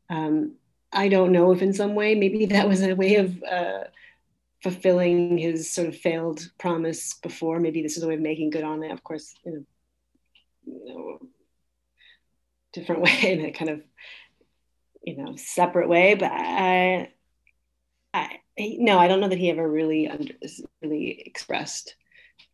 um, 0.08 0.56
i 0.92 1.08
don't 1.08 1.30
know 1.30 1.52
if 1.52 1.62
in 1.62 1.72
some 1.72 1.94
way 1.94 2.16
maybe 2.16 2.46
that 2.46 2.68
was 2.68 2.82
a 2.82 2.94
way 2.94 3.14
of 3.14 3.42
uh, 3.44 3.84
fulfilling 4.62 5.38
his 5.38 5.72
sort 5.72 5.88
of 5.88 5.96
failed 5.96 6.40
promise 6.58 7.14
before. 7.14 7.60
Maybe 7.60 7.82
this 7.82 7.96
is 7.96 8.02
a 8.02 8.08
way 8.08 8.14
of 8.14 8.20
making 8.20 8.50
good 8.50 8.64
on 8.64 8.82
it. 8.82 8.92
Of 8.92 9.02
course, 9.02 9.34
in 9.44 9.52
a 9.54 10.70
you 10.70 10.94
know, 10.94 11.18
different 12.72 13.02
way, 13.02 13.32
in 13.32 13.44
a 13.44 13.52
kind 13.52 13.70
of 13.70 13.82
you 15.02 15.16
know 15.16 15.36
separate 15.36 15.88
way. 15.88 16.14
But 16.14 16.32
I, 16.32 17.08
I 18.12 18.40
no, 18.58 18.98
I 18.98 19.08
don't 19.08 19.20
know 19.20 19.28
that 19.28 19.38
he 19.38 19.50
ever 19.50 19.68
really 19.68 20.08
under, 20.08 20.34
really 20.82 21.22
expressed 21.24 21.94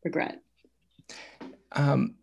regret. 0.04 0.40
Um, 1.72 2.14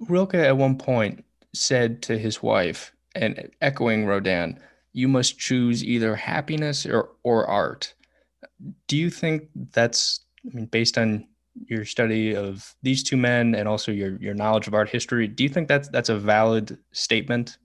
Rilke 0.00 0.34
at 0.34 0.56
one 0.56 0.76
point 0.76 1.24
said 1.54 2.02
to 2.02 2.18
his 2.18 2.42
wife, 2.42 2.92
and 3.14 3.50
echoing 3.62 4.04
Rodin, 4.04 4.60
"You 4.92 5.08
must 5.08 5.38
choose 5.38 5.82
either 5.82 6.14
happiness 6.14 6.84
or 6.84 7.10
or 7.22 7.46
art." 7.46 7.94
Do 8.86 8.96
you 8.96 9.10
think 9.10 9.48
that's 9.72 10.20
i 10.50 10.54
mean 10.54 10.66
based 10.66 10.98
on 10.98 11.26
your 11.66 11.84
study 11.84 12.34
of 12.34 12.74
these 12.82 13.02
two 13.02 13.16
men 13.16 13.54
and 13.54 13.68
also 13.68 13.92
your 13.92 14.16
your 14.16 14.34
knowledge 14.34 14.66
of 14.66 14.74
art 14.74 14.88
history 14.88 15.26
do 15.26 15.42
you 15.42 15.48
think 15.48 15.68
that's 15.68 15.88
that's 15.88 16.08
a 16.08 16.18
valid 16.18 16.78
statement? 16.92 17.58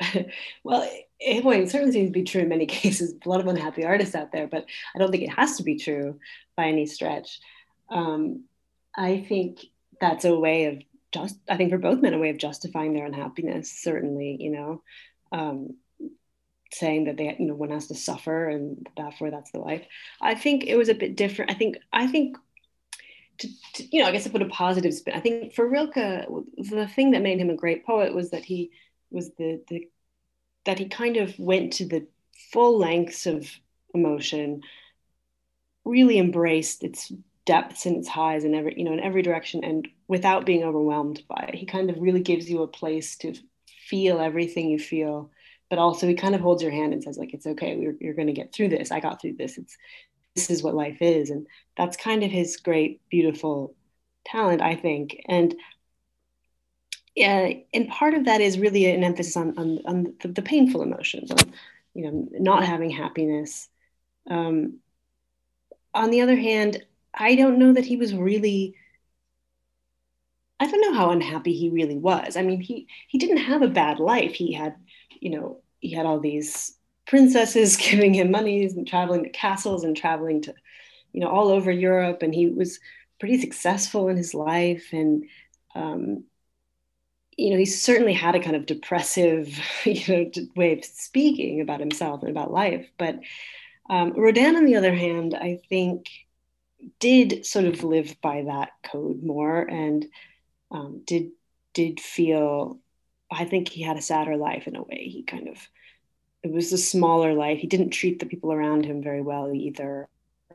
Well 0.64 0.88
it, 1.18 1.70
certainly 1.70 1.92
seems 1.92 2.10
to 2.10 2.12
be 2.12 2.24
true 2.24 2.42
in 2.42 2.50
many 2.50 2.66
cases. 2.82 3.14
A 3.24 3.28
lot 3.28 3.40
of 3.40 3.46
unhappy 3.46 3.84
artists 3.84 4.14
out 4.14 4.32
there 4.32 4.46
but 4.46 4.66
i 4.94 4.98
don't 4.98 5.10
think 5.10 5.22
it 5.22 5.30
has 5.30 5.56
to 5.56 5.62
be 5.62 5.78
true 5.78 6.18
by 6.56 6.66
any 6.66 6.86
stretch. 6.86 7.40
Um, 7.90 8.44
i 8.96 9.24
think 9.28 9.60
that's 10.00 10.24
a 10.24 10.38
way 10.38 10.66
of 10.66 10.82
just 11.12 11.38
i 11.48 11.56
think 11.56 11.70
for 11.70 11.78
both 11.78 12.02
men 12.02 12.14
a 12.14 12.18
way 12.18 12.30
of 12.30 12.38
justifying 12.38 12.92
their 12.92 13.06
unhappiness 13.06 13.72
certainly 13.72 14.36
you 14.38 14.50
know? 14.50 14.82
Um, 15.32 15.76
saying 16.72 17.04
that 17.04 17.16
they 17.16 17.36
you 17.38 17.46
know 17.46 17.54
one 17.54 17.70
has 17.70 17.88
to 17.88 17.94
suffer 17.94 18.48
and 18.48 18.88
therefore 18.96 19.30
that's 19.30 19.50
the 19.52 19.58
life. 19.58 19.86
I 20.20 20.34
think 20.34 20.64
it 20.64 20.76
was 20.76 20.88
a 20.88 20.94
bit 20.94 21.16
different. 21.16 21.50
I 21.50 21.54
think 21.54 21.78
i 21.92 22.06
think 22.06 22.36
to, 23.38 23.48
to, 23.74 23.84
you 23.94 24.00
know 24.00 24.08
i 24.08 24.12
guess 24.12 24.24
to 24.24 24.30
put 24.30 24.40
a 24.40 24.46
positive 24.46 24.94
spin 24.94 25.14
i 25.14 25.20
think 25.20 25.52
for 25.52 25.68
rilke 25.68 25.94
the 25.94 26.90
thing 26.94 27.10
that 27.10 27.20
made 27.20 27.38
him 27.38 27.50
a 27.50 27.54
great 27.54 27.84
poet 27.84 28.14
was 28.14 28.30
that 28.30 28.44
he 28.44 28.70
was 29.10 29.30
the, 29.34 29.62
the 29.68 29.88
that 30.64 30.78
he 30.78 30.88
kind 30.88 31.18
of 31.18 31.38
went 31.38 31.74
to 31.74 31.84
the 31.84 32.06
full 32.50 32.78
lengths 32.78 33.26
of 33.26 33.50
emotion 33.94 34.62
really 35.84 36.18
embraced 36.18 36.82
its 36.82 37.12
depths 37.46 37.86
and 37.86 37.96
its 37.96 38.08
highs 38.08 38.44
in 38.44 38.54
every 38.54 38.74
you 38.76 38.84
know 38.84 38.92
in 38.92 39.00
every 39.00 39.22
direction 39.22 39.64
and 39.64 39.88
without 40.08 40.44
being 40.44 40.64
overwhelmed 40.64 41.22
by 41.28 41.46
it. 41.48 41.54
He 41.54 41.64
kind 41.64 41.90
of 41.90 42.00
really 42.00 42.20
gives 42.20 42.50
you 42.50 42.62
a 42.62 42.68
place 42.68 43.16
to 43.18 43.34
feel 43.88 44.20
everything 44.20 44.68
you 44.68 44.78
feel 44.78 45.30
but 45.68 45.78
also 45.78 46.06
he 46.06 46.14
kind 46.14 46.34
of 46.34 46.40
holds 46.40 46.62
your 46.62 46.72
hand 46.72 46.92
and 46.92 47.02
says 47.02 47.18
like 47.18 47.34
it's 47.34 47.46
okay. 47.46 47.76
We're, 47.76 47.96
you're 48.00 48.14
going 48.14 48.28
to 48.28 48.32
get 48.32 48.52
through 48.52 48.68
this. 48.68 48.90
I 48.90 49.00
got 49.00 49.20
through 49.20 49.34
this. 49.34 49.58
It's 49.58 49.76
this 50.34 50.50
is 50.50 50.62
what 50.62 50.74
life 50.74 50.98
is. 51.00 51.30
And 51.30 51.46
that's 51.76 51.96
kind 51.96 52.22
of 52.22 52.30
his 52.30 52.58
great 52.58 53.00
beautiful 53.10 53.74
talent 54.24 54.60
i 54.60 54.74
think. 54.74 55.22
And 55.28 55.54
yeah 57.14 57.50
and 57.72 57.88
part 57.88 58.14
of 58.14 58.26
that 58.26 58.40
is 58.40 58.58
really 58.58 58.86
an 58.86 59.02
emphasis 59.02 59.36
on 59.36 59.58
on, 59.58 59.80
on 59.86 60.14
the, 60.20 60.28
the 60.28 60.42
painful 60.42 60.82
emotions 60.82 61.30
on 61.30 61.38
you 61.94 62.02
know 62.02 62.28
not 62.32 62.64
having 62.64 62.90
happiness. 62.90 63.68
Um, 64.28 64.80
on 65.94 66.10
the 66.10 66.20
other 66.20 66.36
hand 66.36 66.84
i 67.14 67.36
don't 67.36 67.58
know 67.58 67.72
that 67.72 67.86
he 67.86 67.96
was 67.96 68.12
really 68.14 68.74
I 70.58 70.66
don't 70.70 70.80
know 70.80 70.94
how 70.94 71.10
unhappy 71.10 71.52
he 71.52 71.68
really 71.68 71.98
was. 71.98 72.36
I 72.36 72.42
mean, 72.42 72.60
he 72.60 72.86
he 73.08 73.18
didn't 73.18 73.38
have 73.38 73.62
a 73.62 73.68
bad 73.68 73.98
life. 73.98 74.32
He 74.32 74.52
had 74.54 74.74
you 75.20 75.30
know, 75.30 75.62
he 75.80 75.90
had 75.92 76.06
all 76.06 76.20
these 76.20 76.76
princesses 77.06 77.76
giving 77.80 78.14
him 78.14 78.30
money 78.30 78.64
and 78.64 78.86
traveling 78.86 79.24
to 79.24 79.30
castles 79.30 79.84
and 79.84 79.96
traveling 79.96 80.42
to, 80.42 80.54
you 81.12 81.20
know, 81.20 81.28
all 81.28 81.48
over 81.48 81.70
Europe. 81.70 82.22
And 82.22 82.34
he 82.34 82.48
was 82.48 82.80
pretty 83.18 83.40
successful 83.40 84.08
in 84.08 84.16
his 84.16 84.34
life. 84.34 84.88
And, 84.92 85.24
um, 85.74 86.24
you 87.36 87.50
know, 87.50 87.58
he 87.58 87.66
certainly 87.66 88.14
had 88.14 88.34
a 88.34 88.40
kind 88.40 88.56
of 88.56 88.66
depressive, 88.66 89.58
you 89.84 90.02
know, 90.08 90.30
way 90.54 90.78
of 90.78 90.84
speaking 90.84 91.60
about 91.60 91.80
himself 91.80 92.22
and 92.22 92.30
about 92.30 92.52
life. 92.52 92.88
But 92.98 93.20
um, 93.88 94.12
Rodin, 94.16 94.56
on 94.56 94.64
the 94.64 94.76
other 94.76 94.94
hand, 94.94 95.34
I 95.34 95.60
think 95.68 96.08
did 96.98 97.46
sort 97.46 97.64
of 97.64 97.84
live 97.84 98.20
by 98.20 98.42
that 98.42 98.70
code 98.84 99.22
more 99.22 99.60
and 99.60 100.06
um, 100.70 101.02
did 101.06 101.30
did 101.72 102.00
feel 102.00 102.78
I 103.30 103.44
think 103.44 103.68
he 103.68 103.82
had 103.82 103.96
a 103.96 104.02
sadder 104.02 104.36
life 104.36 104.66
in 104.66 104.76
a 104.76 104.82
way. 104.82 105.08
He 105.08 105.22
kind 105.22 105.48
of, 105.48 105.56
it 106.42 106.52
was 106.52 106.72
a 106.72 106.78
smaller 106.78 107.32
life. 107.32 107.58
He 107.58 107.66
didn't 107.66 107.90
treat 107.90 108.18
the 108.18 108.26
people 108.26 108.52
around 108.52 108.84
him 108.84 109.02
very 109.02 109.22
well 109.22 109.52
either. 109.52 110.08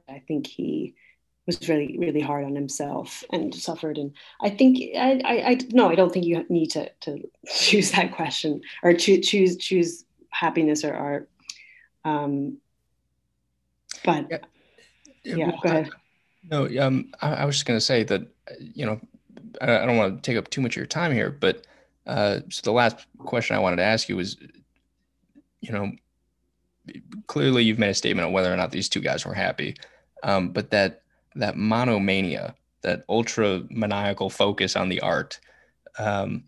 I 0.10 0.20
think 0.20 0.48
he 0.48 0.96
was 1.46 1.68
really, 1.68 1.98
really 1.98 2.22
hard 2.22 2.46
on 2.46 2.56
himself 2.56 3.24
and 3.32 3.54
suffered. 3.54 3.98
And 3.98 4.14
I 4.42 4.50
think, 4.50 4.96
I, 4.96 5.22
I, 5.26 5.50
I 5.50 5.58
no, 5.72 5.90
I 5.90 5.96
don't 5.96 6.12
think 6.12 6.26
you 6.26 6.46
need 6.50 6.68
to, 6.72 6.90
to 7.02 7.30
choose 7.54 7.92
that 7.92 8.14
question 8.14 8.62
or 8.84 8.94
choose, 8.94 9.28
choose, 9.28 9.58
choose 9.58 10.06
happiness 10.30 10.84
or 10.84 10.94
art. 10.94 11.30
Um, 12.06 12.58
but 14.06 14.28
yeah, 15.24 15.36
yeah 15.36 15.48
well, 15.48 15.60
go 15.64 15.70
ahead. 15.70 15.90
No, 16.50 16.86
um, 16.86 17.12
I, 17.22 17.34
I 17.36 17.46
was 17.46 17.56
just 17.56 17.66
going 17.66 17.78
to 17.78 17.86
say 17.86 18.04
that, 18.04 18.22
you 18.60 18.86
know, 18.86 19.00
I, 19.60 19.80
I 19.80 19.86
don't 19.86 19.98
want 19.98 20.24
to 20.24 20.32
take 20.32 20.38
up 20.38 20.50
too 20.50 20.62
much 20.62 20.74
of 20.74 20.78
your 20.78 20.86
time 20.86 21.12
here, 21.12 21.30
but 21.30 21.68
uh, 22.08 22.40
so 22.50 22.62
the 22.64 22.72
last 22.72 23.06
question 23.20 23.56
I 23.56 23.60
wanted 23.60 23.78
to 23.78 23.84
ask 23.84 24.10
you 24.10 24.18
was, 24.18 24.38
you 25.62 25.72
know, 25.72 25.92
clearly 27.28 27.64
you've 27.64 27.80
made 27.80 27.90
a 27.90 27.96
statement 27.96 28.26
on 28.26 28.34
whether 28.34 28.52
or 28.52 28.58
not 28.58 28.72
these 28.72 28.90
two 28.90 29.02
guys 29.02 29.26
were 29.26 29.34
happy, 29.34 29.76
um, 30.24 30.50
but 30.50 30.72
that 30.72 31.04
that 31.36 31.56
monomania, 31.56 32.56
that 32.82 33.06
ultra 33.08 33.62
maniacal 33.70 34.30
focus 34.30 34.76
on 34.76 34.90
the 34.90 35.00
art, 35.00 35.40
um, 36.00 36.44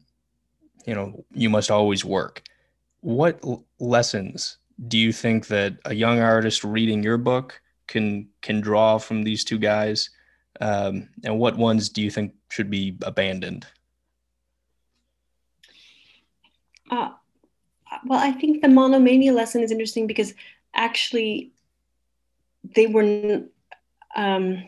you 0.86 0.94
know, 0.94 1.24
you 1.34 1.50
must 1.50 1.72
always 1.72 2.04
work. 2.04 2.44
What 3.02 3.40
l- 3.44 3.66
lessons 3.80 4.58
do 4.88 4.98
you 4.98 5.14
think 5.14 5.48
that 5.48 5.78
a 5.86 5.94
young 5.94 6.20
artist 6.20 6.64
reading 6.64 7.04
your 7.04 7.18
book 7.18 7.62
can 7.88 8.30
can 8.42 8.60
draw 8.60 8.98
from 8.98 9.24
these 9.24 9.44
two 9.44 9.60
guys, 9.60 10.10
um, 10.60 11.10
and 11.24 11.38
what 11.38 11.58
ones 11.58 11.90
do 11.90 12.02
you 12.02 12.10
think 12.10 12.34
should 12.50 12.70
be 12.70 12.98
abandoned? 13.04 13.68
Uh, 16.90 17.10
well, 18.06 18.20
I 18.20 18.32
think 18.32 18.62
the 18.62 18.70
monomania 18.70 19.34
lesson 19.34 19.62
is 19.62 19.72
interesting 19.72 20.08
because 20.08 20.34
actually 20.74 21.54
they 22.76 22.88
were. 22.88 23.44
Um, 24.16 24.64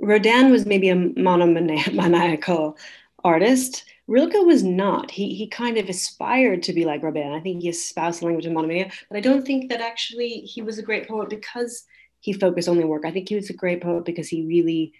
Rodin 0.00 0.50
was 0.50 0.64
maybe 0.64 0.90
a 0.90 0.94
monomaniacal 0.94 2.76
artist. 3.24 3.84
Rilke 4.06 4.46
was 4.46 4.62
not. 4.62 5.10
He 5.10 5.34
he 5.34 5.48
kind 5.48 5.76
of 5.76 5.88
aspired 5.88 6.62
to 6.64 6.72
be 6.72 6.84
like 6.84 7.02
Rodin. 7.02 7.32
I 7.32 7.40
think 7.40 7.62
he 7.62 7.68
espoused 7.68 8.20
the 8.20 8.26
language 8.26 8.46
of 8.46 8.52
monomania, 8.52 8.90
but 9.10 9.18
I 9.18 9.20
don't 9.20 9.44
think 9.44 9.68
that 9.70 9.80
actually 9.80 10.40
he 10.40 10.62
was 10.62 10.78
a 10.78 10.82
great 10.82 11.08
poet 11.08 11.28
because 11.28 11.84
he 12.20 12.32
focused 12.32 12.68
only 12.68 12.84
on 12.84 12.88
work. 12.88 13.04
I 13.04 13.10
think 13.10 13.28
he 13.28 13.34
was 13.34 13.50
a 13.50 13.54
great 13.54 13.82
poet 13.82 14.04
because 14.04 14.28
he 14.28 14.46
really 14.46 14.92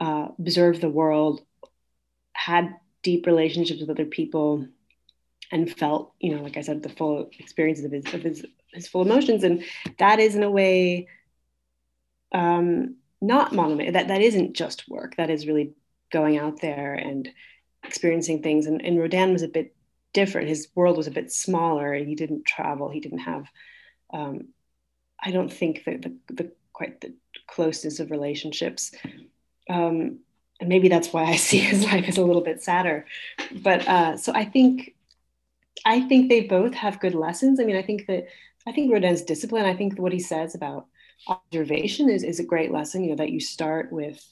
uh, 0.00 0.28
observed 0.38 0.80
the 0.80 0.90
world, 0.90 1.42
had 2.32 2.74
deep 3.02 3.26
relationships 3.26 3.80
with 3.80 3.90
other 3.90 4.04
people, 4.04 4.66
and 5.52 5.70
felt, 5.76 6.12
you 6.20 6.34
know, 6.34 6.42
like 6.42 6.56
I 6.56 6.62
said, 6.62 6.82
the 6.82 6.88
full 6.88 7.30
experiences 7.38 7.84
of 7.84 7.92
his 7.92 8.14
of 8.14 8.22
his 8.22 8.44
his 8.72 8.88
full 8.88 9.02
emotions, 9.02 9.44
and 9.44 9.64
that 9.98 10.18
is 10.18 10.34
in 10.34 10.42
a 10.42 10.50
way 10.50 11.08
um, 12.32 12.96
not 13.20 13.52
monomania. 13.52 13.92
That 13.92 14.08
that 14.08 14.20
isn't 14.20 14.54
just 14.54 14.88
work. 14.88 15.16
That 15.16 15.30
is 15.30 15.46
really 15.46 15.74
going 16.12 16.38
out 16.38 16.60
there 16.60 16.94
and 16.94 17.28
experiencing 17.84 18.42
things. 18.42 18.66
And, 18.66 18.84
and 18.84 18.98
Rodin 18.98 19.32
was 19.32 19.42
a 19.42 19.48
bit 19.48 19.74
different. 20.12 20.48
His 20.48 20.68
world 20.74 20.96
was 20.96 21.06
a 21.06 21.12
bit 21.12 21.32
smaller. 21.32 21.94
He 21.94 22.14
didn't 22.14 22.46
travel. 22.46 22.88
He 22.88 23.00
didn't 23.00 23.20
have. 23.20 23.46
Um, 24.12 24.48
I 25.22 25.30
don't 25.30 25.52
think 25.52 25.84
that 25.84 26.02
the, 26.02 26.16
the 26.32 26.52
quite 26.72 27.00
the 27.00 27.14
closeness 27.46 28.00
of 28.00 28.10
relationships. 28.10 28.92
Um, 29.68 30.20
and 30.60 30.68
maybe 30.68 30.88
that's 30.88 31.12
why 31.12 31.24
I 31.24 31.36
see 31.50 31.58
his 31.58 31.84
life 31.84 32.06
as 32.08 32.18
a 32.18 32.24
little 32.24 32.42
bit 32.42 32.62
sadder. 32.62 33.06
But 33.52 33.86
uh, 33.88 34.16
so 34.16 34.32
I 34.34 34.44
think, 34.44 34.94
I 35.84 36.00
think 36.02 36.28
they 36.28 36.42
both 36.42 36.74
have 36.74 37.00
good 37.00 37.14
lessons. 37.14 37.60
I 37.60 37.64
mean, 37.64 37.76
I 37.76 37.82
think 37.82 38.06
that 38.06 38.26
I 38.66 38.72
think 38.72 38.92
Rodin's 38.92 39.22
discipline. 39.22 39.66
I 39.66 39.74
think 39.74 39.98
what 39.98 40.12
he 40.12 40.18
says 40.18 40.54
about 40.54 40.86
observation 41.28 42.08
is 42.10 42.22
is 42.22 42.40
a 42.40 42.44
great 42.44 42.72
lesson. 42.72 43.04
You 43.04 43.10
know 43.10 43.16
that 43.16 43.30
you 43.30 43.40
start 43.40 43.92
with 43.92 44.24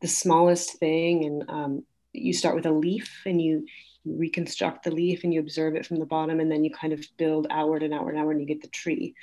the 0.00 0.08
smallest 0.08 0.78
thing, 0.78 1.24
and 1.24 1.50
um, 1.50 1.84
you 2.12 2.32
start 2.32 2.54
with 2.54 2.66
a 2.66 2.72
leaf, 2.72 3.22
and 3.26 3.40
you, 3.40 3.66
reconstruct 4.04 4.84
the 4.84 4.90
leaf, 4.90 5.24
and 5.24 5.32
you 5.32 5.40
observe 5.40 5.74
it 5.76 5.86
from 5.86 5.98
the 5.98 6.06
bottom, 6.06 6.40
and 6.40 6.50
then 6.50 6.64
you 6.64 6.70
kind 6.70 6.92
of 6.92 7.04
build 7.16 7.46
outward 7.50 7.82
and 7.82 7.94
outward 7.94 8.12
and 8.12 8.20
outward, 8.20 8.32
and 8.32 8.40
you 8.40 8.46
get 8.46 8.62
the 8.62 8.68
tree. 8.68 9.14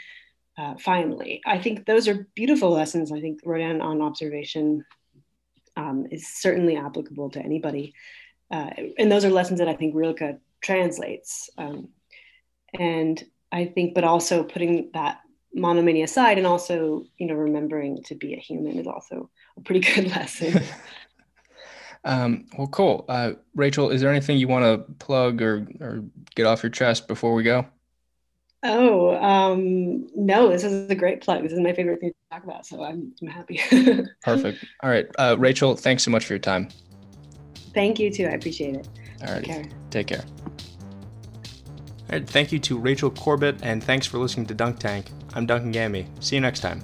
Uh, 0.57 0.75
finally, 0.77 1.41
I 1.45 1.59
think 1.59 1.85
those 1.85 2.07
are 2.07 2.27
beautiful 2.35 2.69
lessons. 2.71 3.11
I 3.11 3.21
think 3.21 3.39
Rodin 3.45 3.81
on 3.81 4.01
observation 4.01 4.85
um, 5.77 6.07
is 6.11 6.27
certainly 6.27 6.75
applicable 6.75 7.29
to 7.31 7.39
anybody. 7.39 7.93
Uh, 8.51 8.69
and 8.97 9.11
those 9.11 9.23
are 9.25 9.29
lessons 9.29 9.59
that 9.59 9.67
I 9.67 9.75
think 9.75 9.95
Rilke 9.95 10.39
translates. 10.61 11.49
Um, 11.57 11.89
and 12.77 13.23
I 13.51 13.65
think, 13.65 13.95
but 13.95 14.03
also 14.03 14.43
putting 14.43 14.91
that 14.93 15.21
monomania 15.53 16.03
aside 16.03 16.37
and 16.37 16.45
also, 16.45 17.03
you 17.17 17.27
know, 17.27 17.33
remembering 17.33 18.03
to 18.03 18.15
be 18.15 18.33
a 18.33 18.39
human 18.39 18.77
is 18.77 18.87
also 18.87 19.29
a 19.57 19.61
pretty 19.61 19.79
good 19.93 20.09
lesson. 20.09 20.61
um, 22.03 22.45
well, 22.57 22.67
cool. 22.67 23.05
Uh, 23.09 23.33
Rachel, 23.55 23.89
is 23.89 24.01
there 24.01 24.11
anything 24.11 24.37
you 24.37 24.47
want 24.47 24.65
to 24.65 24.93
plug 24.95 25.41
or, 25.41 25.67
or 25.81 26.03
get 26.35 26.45
off 26.45 26.63
your 26.63 26.69
chest 26.69 27.07
before 27.07 27.33
we 27.33 27.43
go? 27.43 27.65
Oh, 28.61 29.15
um, 29.15 30.07
no, 30.15 30.49
this 30.49 30.65
is 30.65 30.89
a 30.89 30.95
great 30.95 31.21
plug. 31.21 31.43
This 31.43 31.53
is 31.53 31.59
my 31.59 31.71
favorite 31.71 32.01
thing 32.01 32.09
to 32.09 32.15
talk 32.35 32.43
about. 32.43 32.65
So 32.65 32.83
I'm, 32.83 33.13
I'm 33.21 33.27
happy. 33.29 33.61
Perfect. 34.21 34.65
All 34.83 34.89
right. 34.89 35.07
Uh, 35.17 35.37
Rachel, 35.39 35.77
thanks 35.77 36.03
so 36.03 36.11
much 36.11 36.25
for 36.25 36.33
your 36.33 36.39
time. 36.39 36.67
Thank 37.73 37.99
you 37.99 38.11
too. 38.11 38.25
I 38.25 38.31
appreciate 38.31 38.75
it. 38.75 38.87
All 39.21 39.33
right. 39.33 39.43
Take 39.43 39.45
care. 39.45 39.65
Take 39.89 40.07
care. 40.07 40.23
All 42.09 42.19
right. 42.19 42.27
Thank 42.27 42.51
you 42.51 42.59
to 42.59 42.77
Rachel 42.77 43.09
Corbett, 43.09 43.57
and 43.61 43.83
thanks 43.83 44.05
for 44.07 44.17
listening 44.17 44.45
to 44.47 44.53
Dunk 44.53 44.79
Tank. 44.79 45.11
I'm 45.33 45.45
Duncan 45.45 45.71
Gammy. 45.71 46.07
See 46.19 46.35
you 46.35 46.41
next 46.41 46.61
time. 46.61 46.81